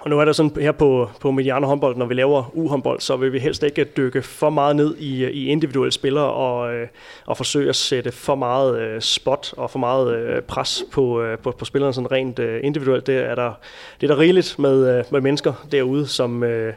[0.00, 3.16] Og nu er der sådan her på, på Mediano håndbold, når vi laver U-håndbold, så
[3.16, 6.88] vil vi helst ikke dykke for meget ned i, i individuelle spillere og, øh,
[7.26, 11.38] og forsøge at sætte for meget øh, spot og for meget øh, pres på, øh,
[11.38, 13.06] på, på spillerne sådan rent øh, individuelt.
[13.06, 13.52] Det er der,
[14.00, 16.74] det er der rigeligt med, øh, med mennesker derude, som, øh,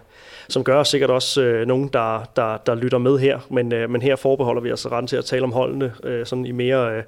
[0.49, 3.39] som gør sikkert også øh, nogen, der, der, der lytter med her.
[3.49, 6.45] Men, øh, men her forbeholder vi os retten til at tale om holdene øh, sådan
[6.45, 7.03] i mere, øh,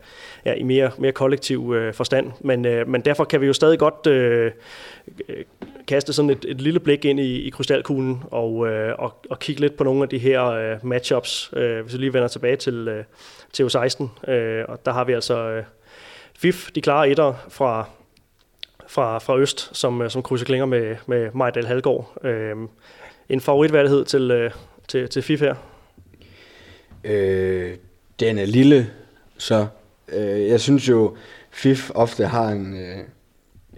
[0.46, 2.32] ja, i mere, mere kollektiv øh, forstand.
[2.40, 4.52] Men, øh, men derfor kan vi jo stadig godt øh,
[5.92, 9.62] kaste sådan et, et lille blik ind i, i krystalkuglen og, øh, og, og kigge
[9.62, 11.50] lidt på nogle af de her øh, matchups.
[11.54, 13.04] Øh, hvis vi lige vender tilbage til, øh,
[13.54, 15.64] til U16, øh, og der har vi altså øh,
[16.38, 17.90] FIF, de klare etter fra,
[18.88, 22.18] fra, fra Øst, som, øh, som krydser klinger med, med Majdal Halgaard.
[22.24, 22.56] Øh,
[23.30, 24.52] en favoritværdighed til, øh,
[24.88, 25.56] til, til FIF her?
[27.04, 27.76] Øh,
[28.20, 28.90] den er lille,
[29.38, 29.68] så
[30.08, 31.16] øh, jeg synes jo,
[31.52, 32.98] FIF ofte har en, øh,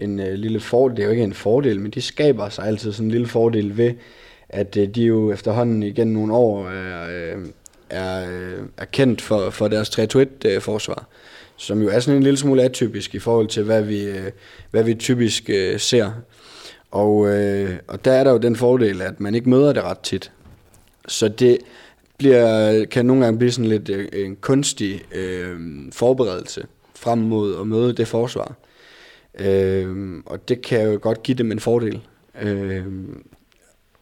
[0.00, 0.96] en øh, lille fordel.
[0.96, 3.76] Det er jo ikke en fordel, men de skaber sig altid sådan en lille fordel
[3.76, 3.92] ved,
[4.48, 7.44] at øh, de jo efterhånden igen nogle år er, øh,
[7.90, 10.98] er, øh, er kendt for, for deres 3-2-1-forsvar.
[10.98, 11.04] Øh,
[11.56, 14.30] som jo er sådan en lille smule atypisk i forhold til, hvad vi, øh,
[14.70, 16.12] hvad vi typisk øh, ser.
[16.90, 19.98] Og, øh, og der er der jo den fordel, at man ikke møder det ret
[19.98, 20.32] tit.
[21.08, 21.58] Så det
[22.18, 25.56] bliver, kan nogle gange blive sådan lidt øh, en kunstig øh,
[25.92, 28.54] forberedelse frem mod at møde det forsvar.
[29.38, 32.00] Øh, og det kan jo godt give dem en fordel.
[32.42, 32.86] Øh,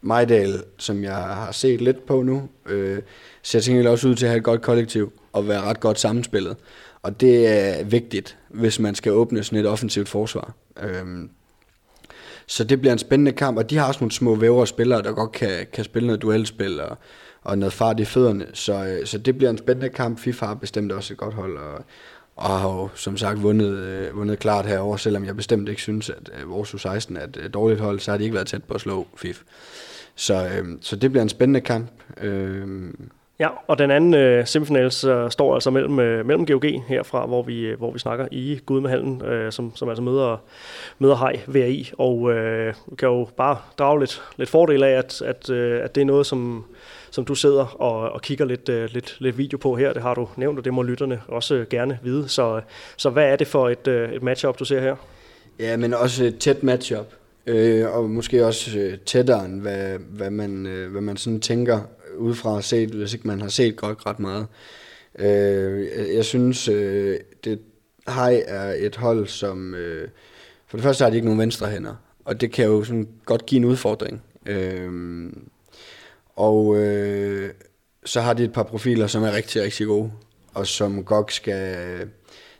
[0.00, 3.02] Majdal, som jeg har set lidt på nu, øh,
[3.42, 6.56] ser til også ud til at have et godt kollektiv og være ret godt sammenspillet.
[7.02, 10.52] Og det er vigtigt, hvis man skal åbne sådan et offensivt forsvar.
[10.82, 11.28] Øh,
[12.46, 15.12] så det bliver en spændende kamp, og de har også nogle små vævre spillere, der
[15.12, 16.98] godt kan, kan spille noget duelspil og,
[17.42, 18.46] og noget fart i fødderne.
[18.52, 20.18] Så, øh, så det bliver en spændende kamp.
[20.18, 21.84] FIFA har bestemt også et godt hold, og,
[22.42, 26.10] og har jo som sagt vundet, øh, vundet klart herover, selvom jeg bestemt ikke synes,
[26.10, 28.64] at øh, vores U16 er et øh, dårligt hold, så har de ikke været tæt
[28.64, 29.42] på at slå FIF.
[30.14, 31.90] Så, øh, så det bliver en spændende kamp.
[32.20, 32.90] Øh,
[33.38, 37.42] Ja, og den anden øh, semifinal så står altså mellem, øh, mellem GOG herfra, hvor
[37.42, 40.36] vi, øh, hvor vi snakker i Gudmehallen, øh, som, som altså møder,
[40.98, 45.50] møder Hej VRI, og øh, kan jo bare drage lidt, lidt fordel af, at, at,
[45.50, 46.64] øh, at det er noget, som,
[47.12, 49.92] som du sidder og, og kigger lidt, øh, lidt, lidt video på her.
[49.92, 52.28] Det har du nævnt, og det må lytterne også øh, gerne vide.
[52.28, 52.60] Så,
[52.96, 54.96] så hvad er det for et, øh, et matchup, du ser her?
[55.58, 57.14] Ja, men også et tæt matchup.
[57.46, 61.80] Øh, og måske også øh, tættere end hvad, hvad, man, øh, hvad man sådan tænker
[62.16, 64.46] udefra set, hvis ikke man har set godt ret meget.
[65.18, 67.58] Øh, jeg, jeg synes, øh, det
[68.08, 69.74] Hej er et hold, som...
[69.74, 70.08] Øh,
[70.66, 71.94] for det første har de ikke nogen venstre hænder,
[72.24, 74.22] og det kan jo sådan godt give en udfordring.
[74.46, 74.90] Øh,
[76.36, 77.50] og øh,
[78.04, 80.12] så har de et par profiler, som er rigtig, rigtig gode,
[80.54, 82.08] og som GOG skal,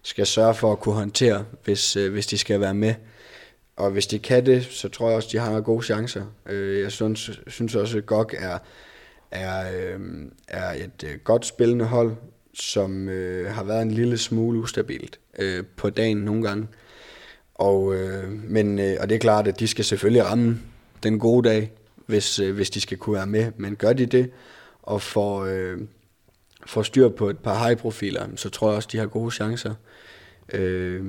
[0.02, 2.94] skal sørge for at kunne håndtere, hvis, øh, hvis de skal være med.
[3.76, 6.24] Og hvis de kan det, så tror jeg også, de har gode chancer.
[6.46, 8.58] Øh, jeg synes, synes også, at GOG er
[9.32, 10.00] er, øh,
[10.48, 12.16] er et øh, godt spillende hold,
[12.54, 16.66] som øh, har været en lille smule ustabilt øh, på dagen nogle gange.
[17.54, 20.60] Og, øh, men, øh, og det er klart, at de skal selvfølgelig ramme
[21.02, 21.72] den gode dag,
[22.12, 23.52] hvis, øh, hvis de skal kunne være med.
[23.56, 24.30] Men gør de det,
[24.82, 25.78] og får, øh,
[26.66, 29.74] får styr på et par high-profiler, så tror jeg også, de har gode chancer.
[30.52, 31.04] Øh,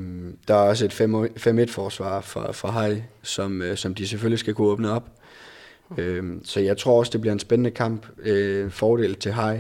[0.48, 0.94] der er også et
[1.38, 5.10] 5-1-forsvar for, for high, som, øh, som de selvfølgelig skal kunne åbne op.
[5.98, 8.08] Øh, så jeg tror også, det bliver en spændende kamp.
[8.20, 9.60] Øh, fordel til High.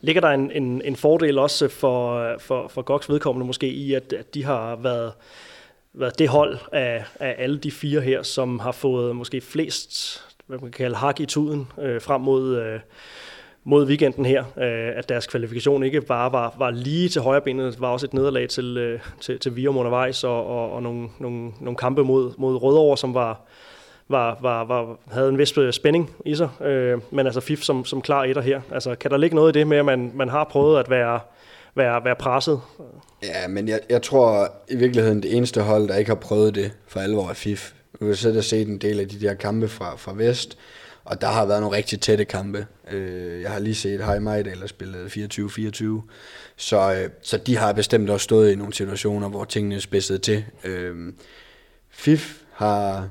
[0.00, 4.12] Ligger der en, en, en fordel også for, for, for Goks vedkommende måske i, at,
[4.12, 5.12] at de har været,
[5.94, 10.58] været det hold af, af alle de fire her, som har fået måske flest, hvad
[10.58, 12.56] man kan kalde hak i tuden, øh, frem mod...
[12.56, 12.80] Øh,
[13.68, 17.80] mod weekenden her, øh, at deres kvalifikation ikke bare var, var lige til højre benet,
[17.80, 21.52] var også et nederlag til, øh, til, til Virum undervejs, og, og, og nogle, nogle,
[21.60, 23.40] nogle kampe mod, mod Rødovre, som var,
[24.08, 26.48] var, var, var, havde en vis øh, spænding i sig.
[26.60, 28.60] Øh, men altså FIF som, som klar etter her.
[28.72, 31.20] Altså, kan der ligge noget i det med, at man, man har prøvet at være,
[31.74, 32.60] være, være presset?
[33.22, 36.72] Ja, men jeg, jeg tror i virkeligheden, det eneste hold, der ikke har prøvet det
[36.86, 37.72] for alvor er FIF.
[38.00, 40.58] Vi har siddet og set en del af de der kampe fra, fra Vest,
[41.04, 42.66] og der har været nogle rigtig tætte kampe.
[42.92, 46.10] Øh, jeg har lige set High Majdal der spillet 24-24,
[46.56, 50.44] så, øh, så de har bestemt også stået i nogle situationer, hvor tingene spidsede til.
[50.64, 51.12] Øh,
[51.90, 53.08] FIF har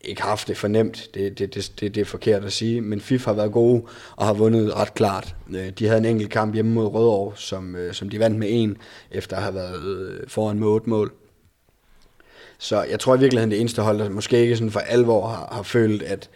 [0.00, 3.24] ikke haft det fornemt, det, det, det, det, det er forkert at sige, men FIF
[3.24, 3.82] har været gode
[4.16, 5.34] og har vundet ret klart.
[5.54, 8.48] Øh, de havde en enkelt kamp hjemme mod Rødovre, som, øh, som de vandt med
[8.50, 8.76] en,
[9.10, 11.12] efter at have været øh, foran med otte mål.
[12.58, 15.48] Så jeg tror i virkeligheden, det eneste hold, der måske ikke sådan for alvor har,
[15.52, 16.30] har følt, at,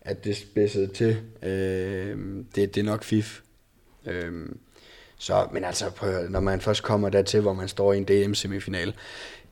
[0.00, 2.18] at det spidsede til, øh,
[2.54, 3.40] det, det er nok FIF.
[4.06, 4.32] Øh,
[5.18, 8.94] så, men altså, prøv, når man først kommer dertil, hvor man står i en DM-semifinal,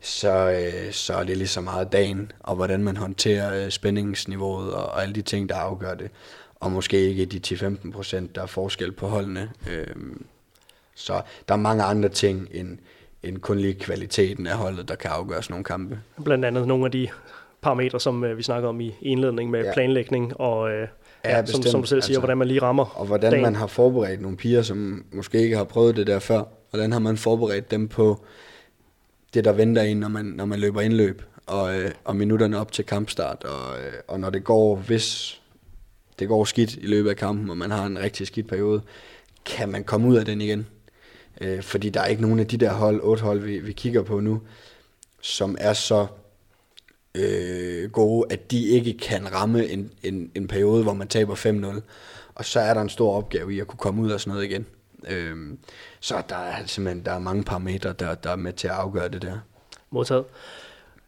[0.01, 4.73] så, øh, så er det lige så meget dagen, og hvordan man håndterer øh, spændingsniveauet
[4.73, 6.11] og, og alle de ting, der afgør det.
[6.55, 9.51] Og måske ikke de 10-15 procent, der er forskel på holdene.
[9.71, 9.87] Øh,
[10.95, 12.79] så der er mange andre ting end,
[13.23, 16.01] end kun lige kvaliteten af holdet, der kan afgøre sådan nogle kampe.
[16.25, 17.09] Blandt andet nogle af de
[17.63, 19.73] parametre, som øh, vi snakkede om i indledning med ja.
[19.73, 20.89] planlægning og øh,
[21.25, 23.43] ja, ja, som, som du selv siger, altså, hvordan man lige rammer Og hvordan dagen.
[23.43, 26.43] man har forberedt nogle piger, som måske ikke har prøvet det der før.
[26.71, 28.25] Hvordan har man forberedt dem på
[29.35, 32.73] det, der venter en, når man, når man løber indløb, og, øh, og minutterne op
[32.73, 35.41] til kampstart, og, øh, og når det går, hvis
[36.19, 38.83] det går skidt i løbet af kampen, og man har en rigtig skidt periode,
[39.45, 40.67] kan man komme ud af den igen.
[41.41, 44.03] Øh, fordi der er ikke nogen af de der hold, otte hold, vi, vi kigger
[44.03, 44.43] på nu,
[45.21, 46.07] som er så
[47.15, 51.81] øh, gode, at de ikke kan ramme en, en, en periode, hvor man taber 5-0.
[52.35, 54.45] Og så er der en stor opgave i at kunne komme ud af sådan noget
[54.51, 54.67] igen.
[55.09, 55.37] Øh,
[56.01, 59.09] så der er simpelthen der er mange parametre, der, der er med til at afgøre
[59.09, 59.39] det der.
[59.91, 60.25] Modtaget.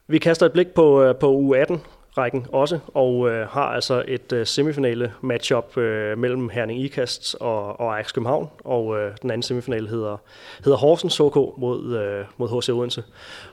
[0.06, 1.78] Vi kaster et blik på, øh, på U18
[2.18, 7.80] rækken også, og øh, har altså et øh, semifinale matchup øh, mellem Herning Ikast og,
[7.80, 10.16] og Ajax København, og øh, den anden semifinale hedder,
[10.64, 13.04] hedder Horsens HK mod, øh, mod HC Odense.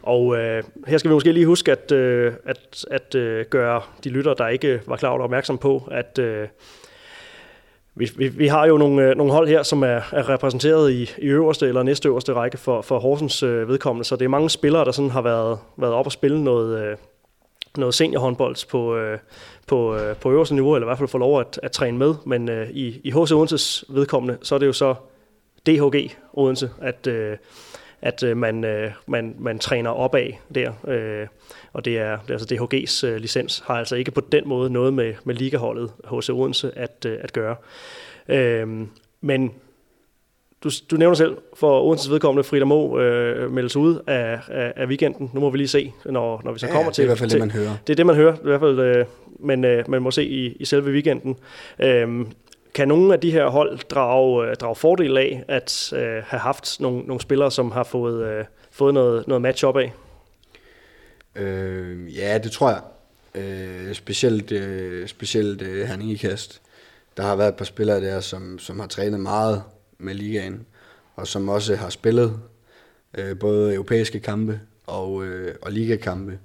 [0.04, 4.10] Og øh, her skal vi måske lige huske at, øh, at, at øh, gøre de
[4.10, 6.48] lytter, der ikke var klar over opmærksom på, at øh,
[7.96, 11.12] vi, vi, vi har jo nogle, øh, nogle hold her, som er, er repræsenteret i,
[11.18, 14.86] i øverste eller næstøverste række for, for Horsens øh, vedkommende, så det er mange spillere,
[14.86, 16.98] der sådan har været, været op og spille noget, øh,
[17.80, 19.20] noget seniorhåndbold på, øh,
[19.68, 22.16] på, øh, på øverste niveau, eller i hvert fald få lov at, at træne med,
[22.26, 24.96] men øh, i, i HC Odenses vedkommende, så er det jo så
[25.68, 27.38] DHG Odense, at, øh,
[28.02, 30.72] at øh, man, øh, man, man træner opad der.
[30.88, 31.28] Øh,
[31.74, 34.70] og det er, det er altså DHG's øh, licens, har altså ikke på den måde
[34.70, 37.56] noget med, med ligaholdet HC Odense at, øh, at gøre.
[38.30, 38.88] Øh,
[39.22, 39.52] men
[40.64, 44.86] du, du nævner selv, for Odenses vedkommende, Frida Mo øh, meldes ud af, af, af
[44.86, 45.32] weekenden.
[45.34, 47.02] Nu må vi lige se, når, når vi så ja, kommer til...
[47.02, 47.78] det er i hvert fald til, det, man hører.
[47.88, 49.06] Det er det, man hører, i hvert fald, øh,
[49.40, 51.36] men øh, man må se i, i selve weekenden.
[51.80, 52.26] Øh,
[52.74, 56.80] kan nogle af de her hold drage, øh, drage fordel af at øh, have haft
[56.80, 59.94] nogle, nogle spillere, som har fået, øh, fået noget, noget match op af?
[61.36, 62.82] Øh, ja, det tror jeg.
[63.36, 66.62] Øh, specielt øh, specielt øh, Herning Ikast.
[67.18, 69.64] Der har været et par spillere der, som, som har trænet meget
[69.98, 70.66] med ligaen,
[71.16, 72.40] og som også har spillet
[73.18, 76.40] øh, både europæiske kampe og, øh, og ligakampe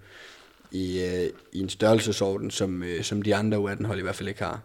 [0.70, 4.42] i, øh, i en størrelsesorden, som, øh, som de andre U18-hold i hvert fald ikke
[4.42, 4.60] har.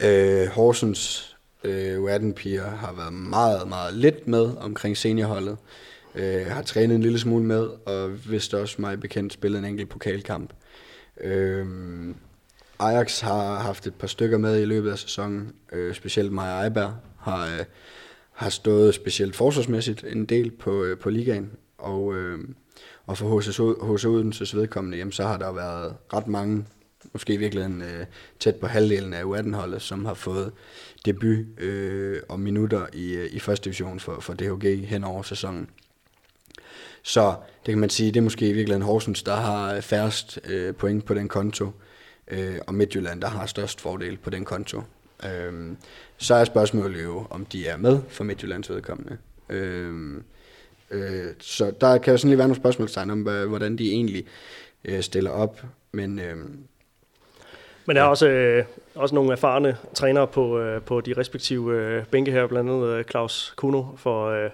[0.00, 5.56] Øh, Horsens øh, U18-piger har været meget, meget lidt med omkring seniorholdet.
[6.14, 9.88] Øh, har trænet en lille smule med, og vist også mig bekendt spillet en enkelt
[9.88, 10.52] pokalkamp.
[11.20, 11.66] Øh,
[12.78, 16.94] Ajax har haft et par stykker med i løbet af sæsonen, øh, specielt Maja Eiberg
[17.24, 17.64] har, øh,
[18.32, 22.38] har stået specielt forsvarsmæssigt en del på, øh, på ligaen, og, øh,
[23.06, 23.40] og for
[23.96, 26.64] HC, Odenses vedkommende, jamen, så har der været ret mange,
[27.12, 28.06] måske i virkeligheden øh,
[28.40, 30.52] tæt på halvdelen af U18-holdet, som har fået
[31.04, 35.68] debut øh, og minutter i, øh, i første division for, for DHG hen over sæsonen.
[37.02, 37.34] Så
[37.66, 41.04] det kan man sige, det er måske i virkeligheden Horsens, der har færrest øh, point
[41.04, 41.70] på den konto,
[42.28, 44.82] øh, og Midtjylland, der har størst fordel på den konto.
[45.24, 45.76] Øh,
[46.16, 49.18] så er spørgsmålet jo, om de er med for Midtjyllands vedkommende.
[49.48, 50.14] Øh,
[50.90, 54.26] øh, så der kan jo sådan lige være nogle spørgsmålstegn om, hvordan de egentlig
[54.84, 56.18] øh, stiller op, men...
[56.18, 56.36] Øh,
[57.86, 62.04] men der er også, øh, også nogle erfarne trænere på, øh, på de respektive øh,
[62.04, 64.50] bænke her, blandt andet øh, Claus Kuno for, øh,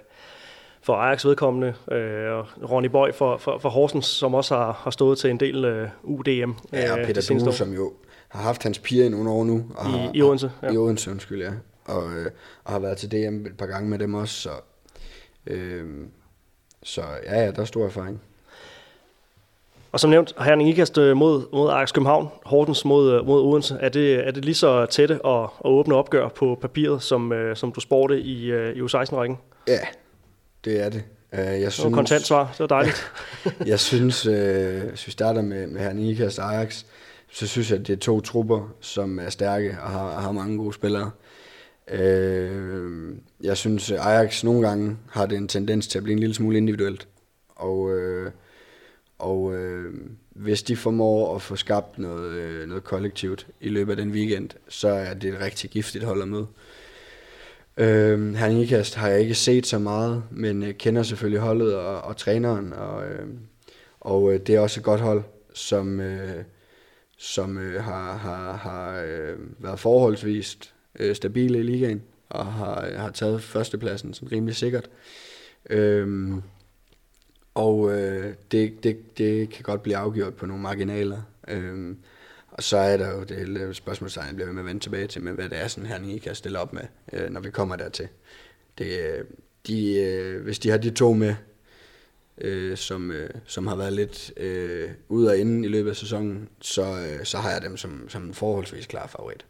[0.81, 4.91] for Ajax vedkommende, øh, og Ronny Bøj for, for, for Horsens, som også har, har
[4.91, 6.51] stået til en del øh, UDM.
[6.73, 7.93] Ja, og øh, Peter Due, som jo
[8.31, 9.65] har haft hans piger i nogle år nu.
[9.75, 10.51] Og I, har, I Odense.
[10.63, 10.71] Ja.
[10.71, 11.51] I Odense, undskyld, ja.
[11.85, 12.31] Og, øh,
[12.63, 14.49] og har været til DM et par gange med dem også, så,
[15.47, 15.85] øh,
[16.83, 18.21] så ja, ja, der er stor erfaring.
[19.91, 23.77] Og som nævnt, Herning Ikast øh, mod, mod Ajax København, Horsens mod, øh, mod Odense.
[23.79, 27.55] Er det, er det lige så tætte og, og åbne opgør på papiret, som, øh,
[27.55, 29.37] som du spurgte i, i U16-rækken?
[29.67, 29.79] Ja,
[30.65, 31.03] det er det.
[31.33, 33.11] Jeg synes, kontant svar, det var dejligt.
[33.65, 36.83] jeg synes, øh, hvis vi starter med, med Herning Ikast Ajax,
[37.31, 40.57] så synes jeg, at det er to trupper, som er stærke og har, har mange
[40.57, 41.11] gode spillere.
[41.91, 46.35] Øh, jeg synes, Ajax nogle gange har det en tendens til at blive en lille
[46.35, 47.07] smule individuelt.
[47.55, 48.31] Og, øh,
[49.19, 49.93] og øh,
[50.29, 54.49] hvis de formår at få skabt noget, øh, noget kollektivt i løbet af den weekend,
[54.69, 56.47] så er det et rigtig giftigt hold at møde.
[57.77, 62.01] Øh, Herning Ikast har jeg ikke set så meget, men øh, kender selvfølgelig holdet og,
[62.01, 63.27] og træneren, og, øh,
[63.99, 65.23] og øh, det er også et godt hold,
[65.53, 66.43] som, øh,
[67.21, 72.99] som øh, har, har, har øh, været forholdsvist øh, stabile i ligaen, og har, øh,
[72.99, 74.89] har taget førstepladsen sådan rimelig sikkert.
[75.69, 76.41] Øhm,
[77.53, 81.21] og øh, det, det, det kan godt blive afgjort på nogle marginaler.
[81.47, 81.97] Øhm,
[82.51, 85.07] og så er der jo det hele spørgsmålstegn, jeg bliver ved med at vende tilbage
[85.07, 87.49] til, med hvad det er, sådan her, I kan stille op med, øh, når vi
[87.49, 88.07] kommer dertil.
[88.77, 89.25] Det, øh,
[89.67, 91.35] de, øh, hvis de har de to med,
[92.41, 96.49] øh, som, øh, som har været lidt øh, ude og inde i løbet af sæsonen,
[96.61, 99.45] så, øh, så har jeg dem som, som en forholdsvis klar favorit.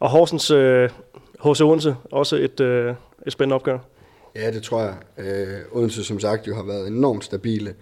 [0.00, 0.90] Og Horsens øh,
[1.44, 1.60] H.C.
[1.60, 2.94] Odense, også et, øh,
[3.26, 3.78] et spændende opgør.
[4.36, 4.96] Ja, det tror jeg.
[5.18, 7.74] Øh, Odense, som sagt, jo har været enormt stabile.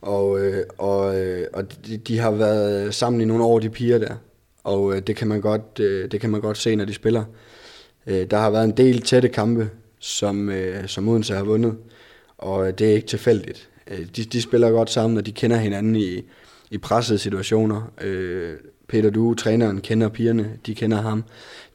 [0.00, 3.98] Og, øh, og, øh, og de, de har været sammen i nogle år, de piger
[3.98, 4.14] der.
[4.64, 7.24] Og øh, det, kan man godt, øh, det kan man godt se, når de spiller.
[8.06, 11.76] Øh, der har været en del tætte kampe, som, øh, som Odense har vundet.
[12.38, 13.70] Og øh, det er ikke tilfældigt.
[13.90, 16.22] Øh, de, de spiller godt sammen, og de kender hinanden i,
[16.70, 17.92] i pressede situationer.
[18.00, 18.54] Øh,
[18.88, 21.24] Peter Due, træneren, kender pigerne, de kender ham.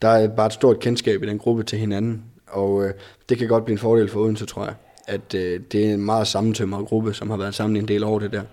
[0.01, 2.93] Der er bare et stort kendskab i den gruppe til hinanden, og øh,
[3.30, 4.74] det kan godt blive en fordel for Odense, tror jeg.
[5.07, 8.03] At øh, det er en meget sammentømret gruppe, som har været sammen i en del
[8.03, 8.43] år det der.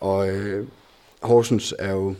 [0.00, 0.66] Og øh,
[1.22, 2.14] Horsens er jo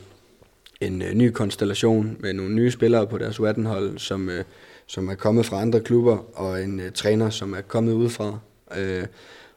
[0.80, 4.44] en øh, ny konstellation med nogle nye spillere på deres U18-hold, som, øh,
[4.86, 8.38] som er kommet fra andre klubber, og en øh, træner, som er kommet udefra,
[8.76, 9.04] øh,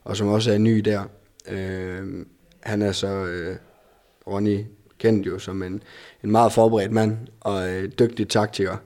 [0.03, 1.03] og som også er ny der.
[1.49, 2.25] Øh,
[2.59, 3.55] han er så øh,
[4.27, 4.65] Ronny
[4.99, 5.83] kendt jo som en,
[6.23, 8.77] en meget forberedt mand og øh, dygtig taktiker.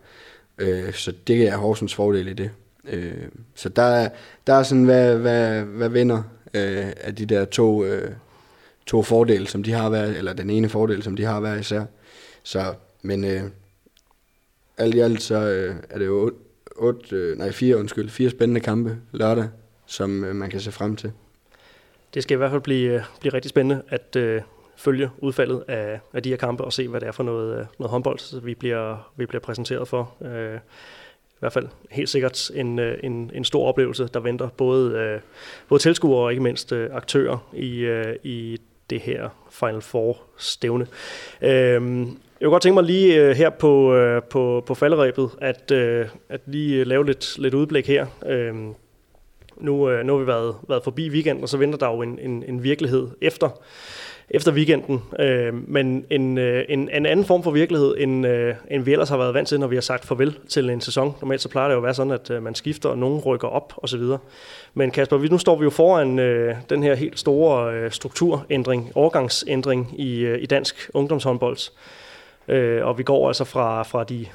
[0.57, 2.51] Øh, så det er Horsens fordel i det.
[2.87, 4.09] Øh, så der er,
[4.47, 8.11] der er sådan, hvad, hvad, hvad vinder øh, af de der to, øh,
[8.85, 11.85] to fordele, som de har været, eller den ene fordel, som de har været især.
[12.43, 13.41] Så, men øh,
[14.77, 16.31] alt i alt, så øh, er det jo
[16.75, 19.47] otte, øh, nej, fire, undskyld, fire spændende kampe lørdag,
[19.85, 21.11] som øh, man kan se frem til.
[22.13, 24.41] Det skal i hvert fald blive, øh, blive rigtig spændende at øh,
[24.77, 27.65] følge udfaldet af, af de her kampe og se, hvad det er for noget, øh,
[27.79, 30.13] noget håndbold, vi bliver, vi bliver præsenteret for.
[30.21, 30.59] Øh,
[31.25, 35.21] i hvert fald helt sikkert en, øh, en, en stor oplevelse, der venter både,
[35.67, 38.57] både tilskuere og ikke mindst aktører i, i
[38.89, 40.87] det her Final Four stævne.
[41.41, 42.01] Øhm,
[42.39, 45.71] jeg kunne godt tænke mig lige her på, på, på falderæbet, at,
[46.29, 48.05] at lige lave lidt, lidt udblik her.
[48.25, 48.75] Øhm,
[49.57, 52.19] nu, øh, nu har vi været, været forbi weekenden, og så venter der jo en,
[52.21, 53.49] en, en virkelighed efter
[54.29, 55.03] efter weekenden.
[55.19, 59.09] Øh, men en, øh, en, en anden form for virkelighed, end, øh, end vi ellers
[59.09, 61.15] har været vant til, når vi har sagt farvel til en sæson.
[61.21, 63.47] Normalt så plejer det jo at være sådan, at øh, man skifter, og nogen rykker
[63.47, 64.01] op osv.
[64.73, 68.91] Men Kasper, vi, nu står vi jo foran øh, den her helt store øh, strukturændring,
[68.95, 71.57] overgangsændring i, øh, i dansk ungdomshåndbold.
[72.47, 74.25] Øh, og vi går altså fra, fra de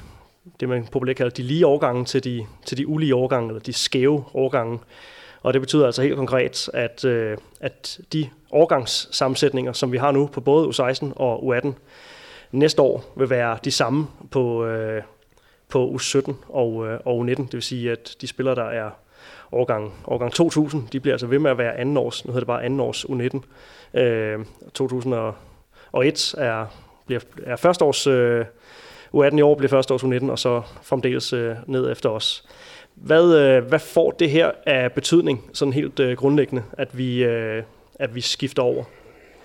[0.59, 3.73] det man populært kalder de lige overgange til de, til de ulige overgange, eller de
[3.73, 4.79] skæve overgange.
[5.41, 10.27] Og det betyder altså helt konkret, at, øh, at de årgangssammensætninger, som vi har nu
[10.27, 11.67] på både U16 og U18,
[12.51, 15.03] næste år vil være de samme på, øh,
[15.69, 17.27] på U17 og, øh, og U19.
[17.27, 18.89] Det vil sige, at de spillere, der er
[19.51, 22.47] årgang, årgang 2000, de bliver altså ved med at være anden års, nu hedder det
[22.47, 23.39] bare anden års U19.
[23.99, 26.65] Øh, 2001 er,
[27.05, 28.45] bliver, er første års øh,
[29.15, 32.45] U18 i år, bliver første års U19, og så fremdeles øh, ned efter os.
[32.95, 37.63] Hvad, øh, hvad får det her af betydning, sådan helt øh, grundlæggende, at vi, øh,
[37.95, 38.83] at vi skifter over?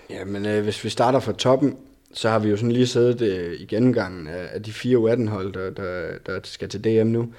[0.09, 1.77] Jamen, øh, hvis vi starter fra toppen,
[2.13, 5.53] så har vi jo sådan lige siddet øh, i gennemgangen af, af de fire U18-hold,
[5.53, 7.33] der, der, der skal til DM nu,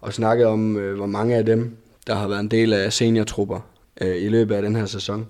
[0.00, 3.60] og snakket om, øh, hvor mange af dem, der har været en del af seniortrupper
[4.00, 5.26] øh, i løbet af den her sæson.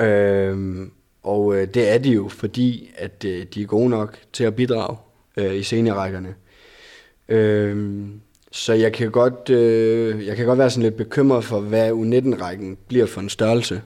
[0.00, 0.86] Øh,
[1.22, 4.54] og øh, det er de jo, fordi at øh, de er gode nok til at
[4.54, 4.96] bidrage
[5.36, 6.34] øh, i seniorrækkerne.
[7.28, 7.98] Øh,
[8.52, 12.78] så jeg kan godt, øh, jeg kan godt være sådan lidt bekymret for, hvad U19-rækken
[12.88, 13.82] bliver for en størrelse.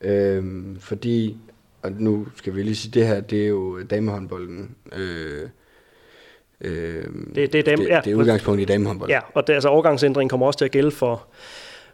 [0.00, 0.44] Øh,
[0.80, 1.36] fordi,
[1.82, 4.76] og nu skal vi lige sige, det her, det er jo damehåndbolden.
[4.92, 5.48] Øh,
[6.60, 7.04] øh,
[7.34, 9.10] det, det, er dame, det, ja, det er udgangspunkt i damehåndbold.
[9.10, 11.26] Ja, og det, altså overgangsændringen kommer også til at gælde for,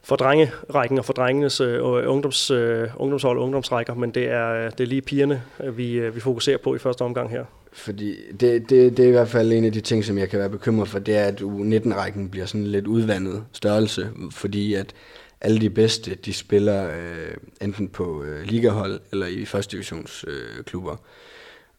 [0.08, 4.70] for drengerækken og for drengenes øh, ungdoms, øh, ungdomshold og ungdomsrækker, men det er, øh,
[4.70, 7.44] det er lige pigerne, øh, vi, øh, vi fokuserer på i første omgang her.
[7.72, 10.38] Fordi det, det, det er i hvert fald en af de ting, som jeg kan
[10.38, 14.94] være bekymret for, det er, at U19-rækken bliver sådan lidt udvandet størrelse, fordi at
[15.40, 20.96] alle de bedste, de spiller øh, enten på øh, ligahold eller i første divisionsklubber.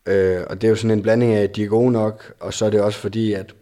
[0.07, 2.34] Øh, øh, og det er jo sådan en blanding af, at de er gode nok,
[2.39, 3.53] og så er det også fordi, at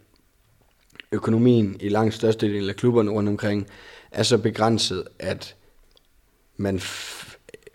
[1.12, 3.68] økonomien i langt størstedelen af klubberne rundt omkring
[4.12, 5.56] er så begrænset, at
[6.58, 6.80] man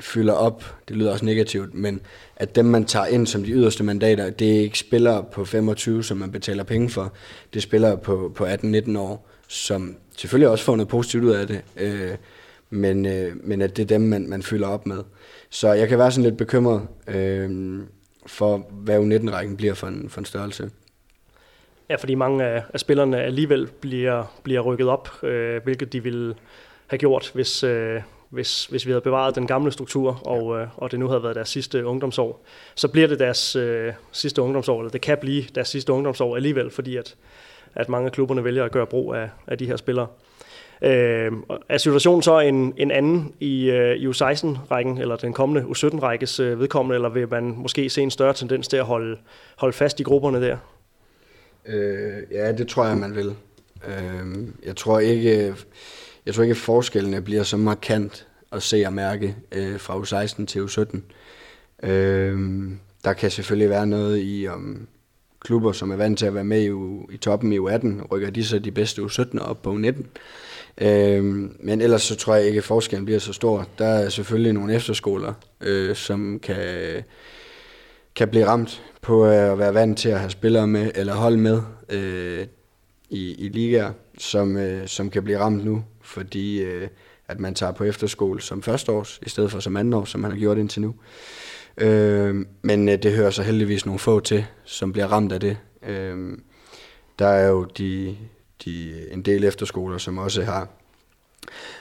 [0.01, 2.01] fylder op, det lyder også negativt, men
[2.37, 6.05] at dem, man tager ind som de yderste mandater, det er ikke spillere på 25,
[6.05, 7.13] som man betaler penge for.
[7.53, 11.47] Det er spillere på, på 18-19 år, som selvfølgelig også får noget positivt ud af
[11.47, 12.11] det, øh,
[12.71, 14.99] men, øh, men at det er dem, man, man fylder op med.
[15.51, 17.79] Så jeg kan være sådan lidt bekymret øh,
[18.27, 20.71] for, hvad U19-rækken bliver for en, for en størrelse.
[21.93, 26.35] Ja, fordi mange af, af spillerne alligevel bliver, bliver rykket op, øh, hvilket de ville
[26.87, 30.91] have gjort, hvis, øh, hvis, hvis vi havde bevaret den gamle struktur, og, øh, og
[30.91, 32.45] det nu havde været deres sidste ungdomsår.
[32.75, 36.71] Så bliver det deres øh, sidste ungdomsår, eller det kan blive deres sidste ungdomsår alligevel,
[36.71, 37.15] fordi at,
[37.75, 40.07] at mange af klubberne vælger at gøre brug af, af de her spillere.
[40.83, 41.33] Øh,
[41.69, 46.61] er situationen så en, en anden i, øh, i U16-rækken, eller den kommende U17-rækkes øh,
[46.61, 49.19] vedkommende, eller vil man måske se en større tendens til at holde,
[49.57, 50.57] holde fast i grupperne der?
[51.67, 53.35] Øh, ja, det tror jeg, man vil.
[53.89, 55.55] Øh, jeg tror ikke,
[56.27, 60.47] jeg tror ikke, at forskellene bliver så markant at se og mærke øh, fra U16
[60.47, 60.99] til U17.
[61.89, 62.71] Øh,
[63.05, 64.89] der kan selvfølgelig være noget i, om
[65.41, 68.45] klubber, som er vant til at være med i, i toppen i U18, rykker de
[68.45, 70.03] så de bedste U17 op på U19.
[70.79, 71.25] Øh,
[71.61, 73.69] men ellers så tror jeg ikke, at forskellen bliver så stor.
[73.79, 76.57] Der er selvfølgelig nogle efterskoler, øh, som kan,
[78.15, 81.37] kan blive ramt på øh, at være vant til at have spillere med, eller hold
[81.37, 82.47] med øh,
[83.11, 86.89] i, i ligaer, som, øh, som kan blive ramt nu, fordi øh,
[87.29, 90.39] at man tager på efterskole som førsteårs, i stedet for som andenårs, som man har
[90.39, 90.95] gjort indtil nu.
[91.77, 95.57] Øh, men øh, det hører så heldigvis nogle få til, som bliver ramt af det.
[95.89, 96.39] Øh,
[97.19, 98.17] der er jo de,
[98.65, 100.69] de, en del efterskoler, som også har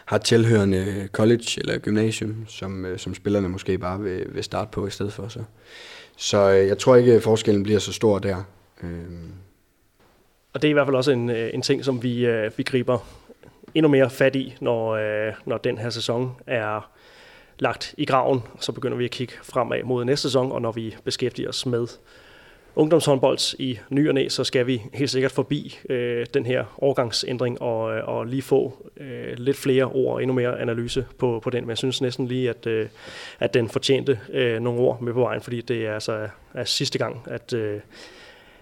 [0.05, 4.87] har tilhørende college eller gymnasium, som, øh, som spillerne måske bare vil, vil starte på
[4.87, 5.27] i stedet for.
[5.27, 5.43] Så,
[6.15, 8.43] så øh, jeg tror ikke, at forskellen bliver så stor der.
[8.83, 8.89] Øh.
[10.53, 12.63] Og det er i hvert fald også en, øh, en ting, som vi, øh, vi
[12.63, 12.97] griber
[13.75, 16.91] endnu mere fat i, når, øh, når den her sæson er
[17.59, 18.43] lagt i graven.
[18.59, 21.87] Så begynder vi at kigge fremad mod næste sæson, og når vi beskæftiger os med
[22.75, 27.61] ungdomshåndbold i ny og næ, så skal vi helt sikkert forbi øh, den her overgangsændring
[27.61, 31.49] og, øh, og lige få øh, lidt flere ord og endnu mere analyse på, på
[31.49, 31.63] den.
[31.63, 32.87] Men jeg synes næsten lige, at, øh,
[33.39, 36.97] at den fortjente øh, nogle ord med på vejen, fordi det er altså er sidste
[36.97, 37.79] gang, at, øh,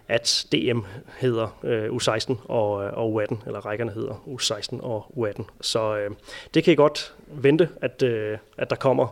[0.07, 0.79] at DM
[1.19, 5.43] hedder øh, U16 og, øh, og U18, eller rækkerne hedder U16 og U18.
[5.61, 6.11] Så øh,
[6.53, 9.07] det kan I godt vente, at, øh, at der kommer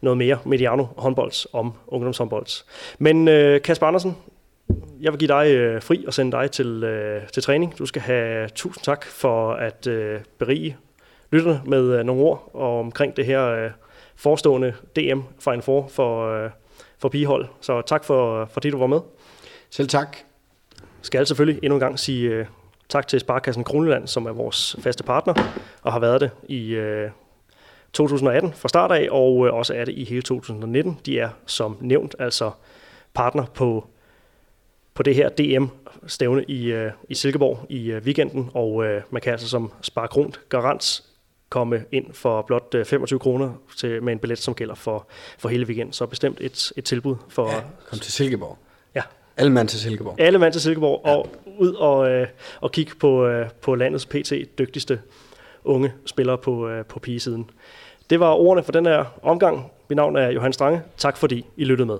[0.00, 2.66] noget mere Mediano håndbolds om ungdomshåndbolds.
[2.98, 4.16] Men øh, Kasper Andersen,
[5.00, 7.78] jeg vil give dig øh, fri og sende dig til, øh, til træning.
[7.78, 10.76] Du skal have tusind tak for at øh, berige
[11.30, 13.70] lytterne med øh, nogle ord og omkring det her øh,
[14.16, 16.50] forestående DM Final Four for, øh,
[16.98, 17.46] for pigehold.
[17.60, 19.00] Så tak for, for det, du var med.
[19.70, 20.16] Selv tak.
[21.02, 22.46] Skal selvfølgelig endnu en gang sige øh,
[22.88, 25.34] tak til Sparkassen Kroneland, som er vores faste partner
[25.82, 27.10] og har været det i øh,
[27.92, 31.00] 2018 fra start af, og øh, også er det i hele 2019.
[31.06, 32.50] De er som nævnt altså
[33.14, 33.88] partner på
[34.98, 39.32] på det her DM-stævne i, øh, i Silkeborg i øh, weekenden, og øh, man kan
[39.32, 41.04] altså som Sparkront Garants
[41.48, 45.06] komme ind for blot 25 kroner til, med en billet, som gælder for,
[45.38, 45.92] for hele weekenden.
[45.92, 47.48] Så bestemt et, et tilbud for...
[47.48, 48.58] Ja, kom til Silkeborg.
[48.94, 49.02] Ja.
[49.36, 50.20] Alle mand til Silkeborg.
[50.20, 51.16] Alle mand til Silkeborg, ja.
[51.16, 51.28] og
[51.58, 52.26] ud og, øh,
[52.60, 55.00] og kigge på, øh, på landets PT dygtigste
[55.64, 57.50] unge spillere på, øh, på pigesiden.
[58.10, 59.70] Det var ordene for den her omgang.
[59.88, 60.80] Mit navn er Johan Strange.
[60.96, 61.98] Tak fordi I lyttede med.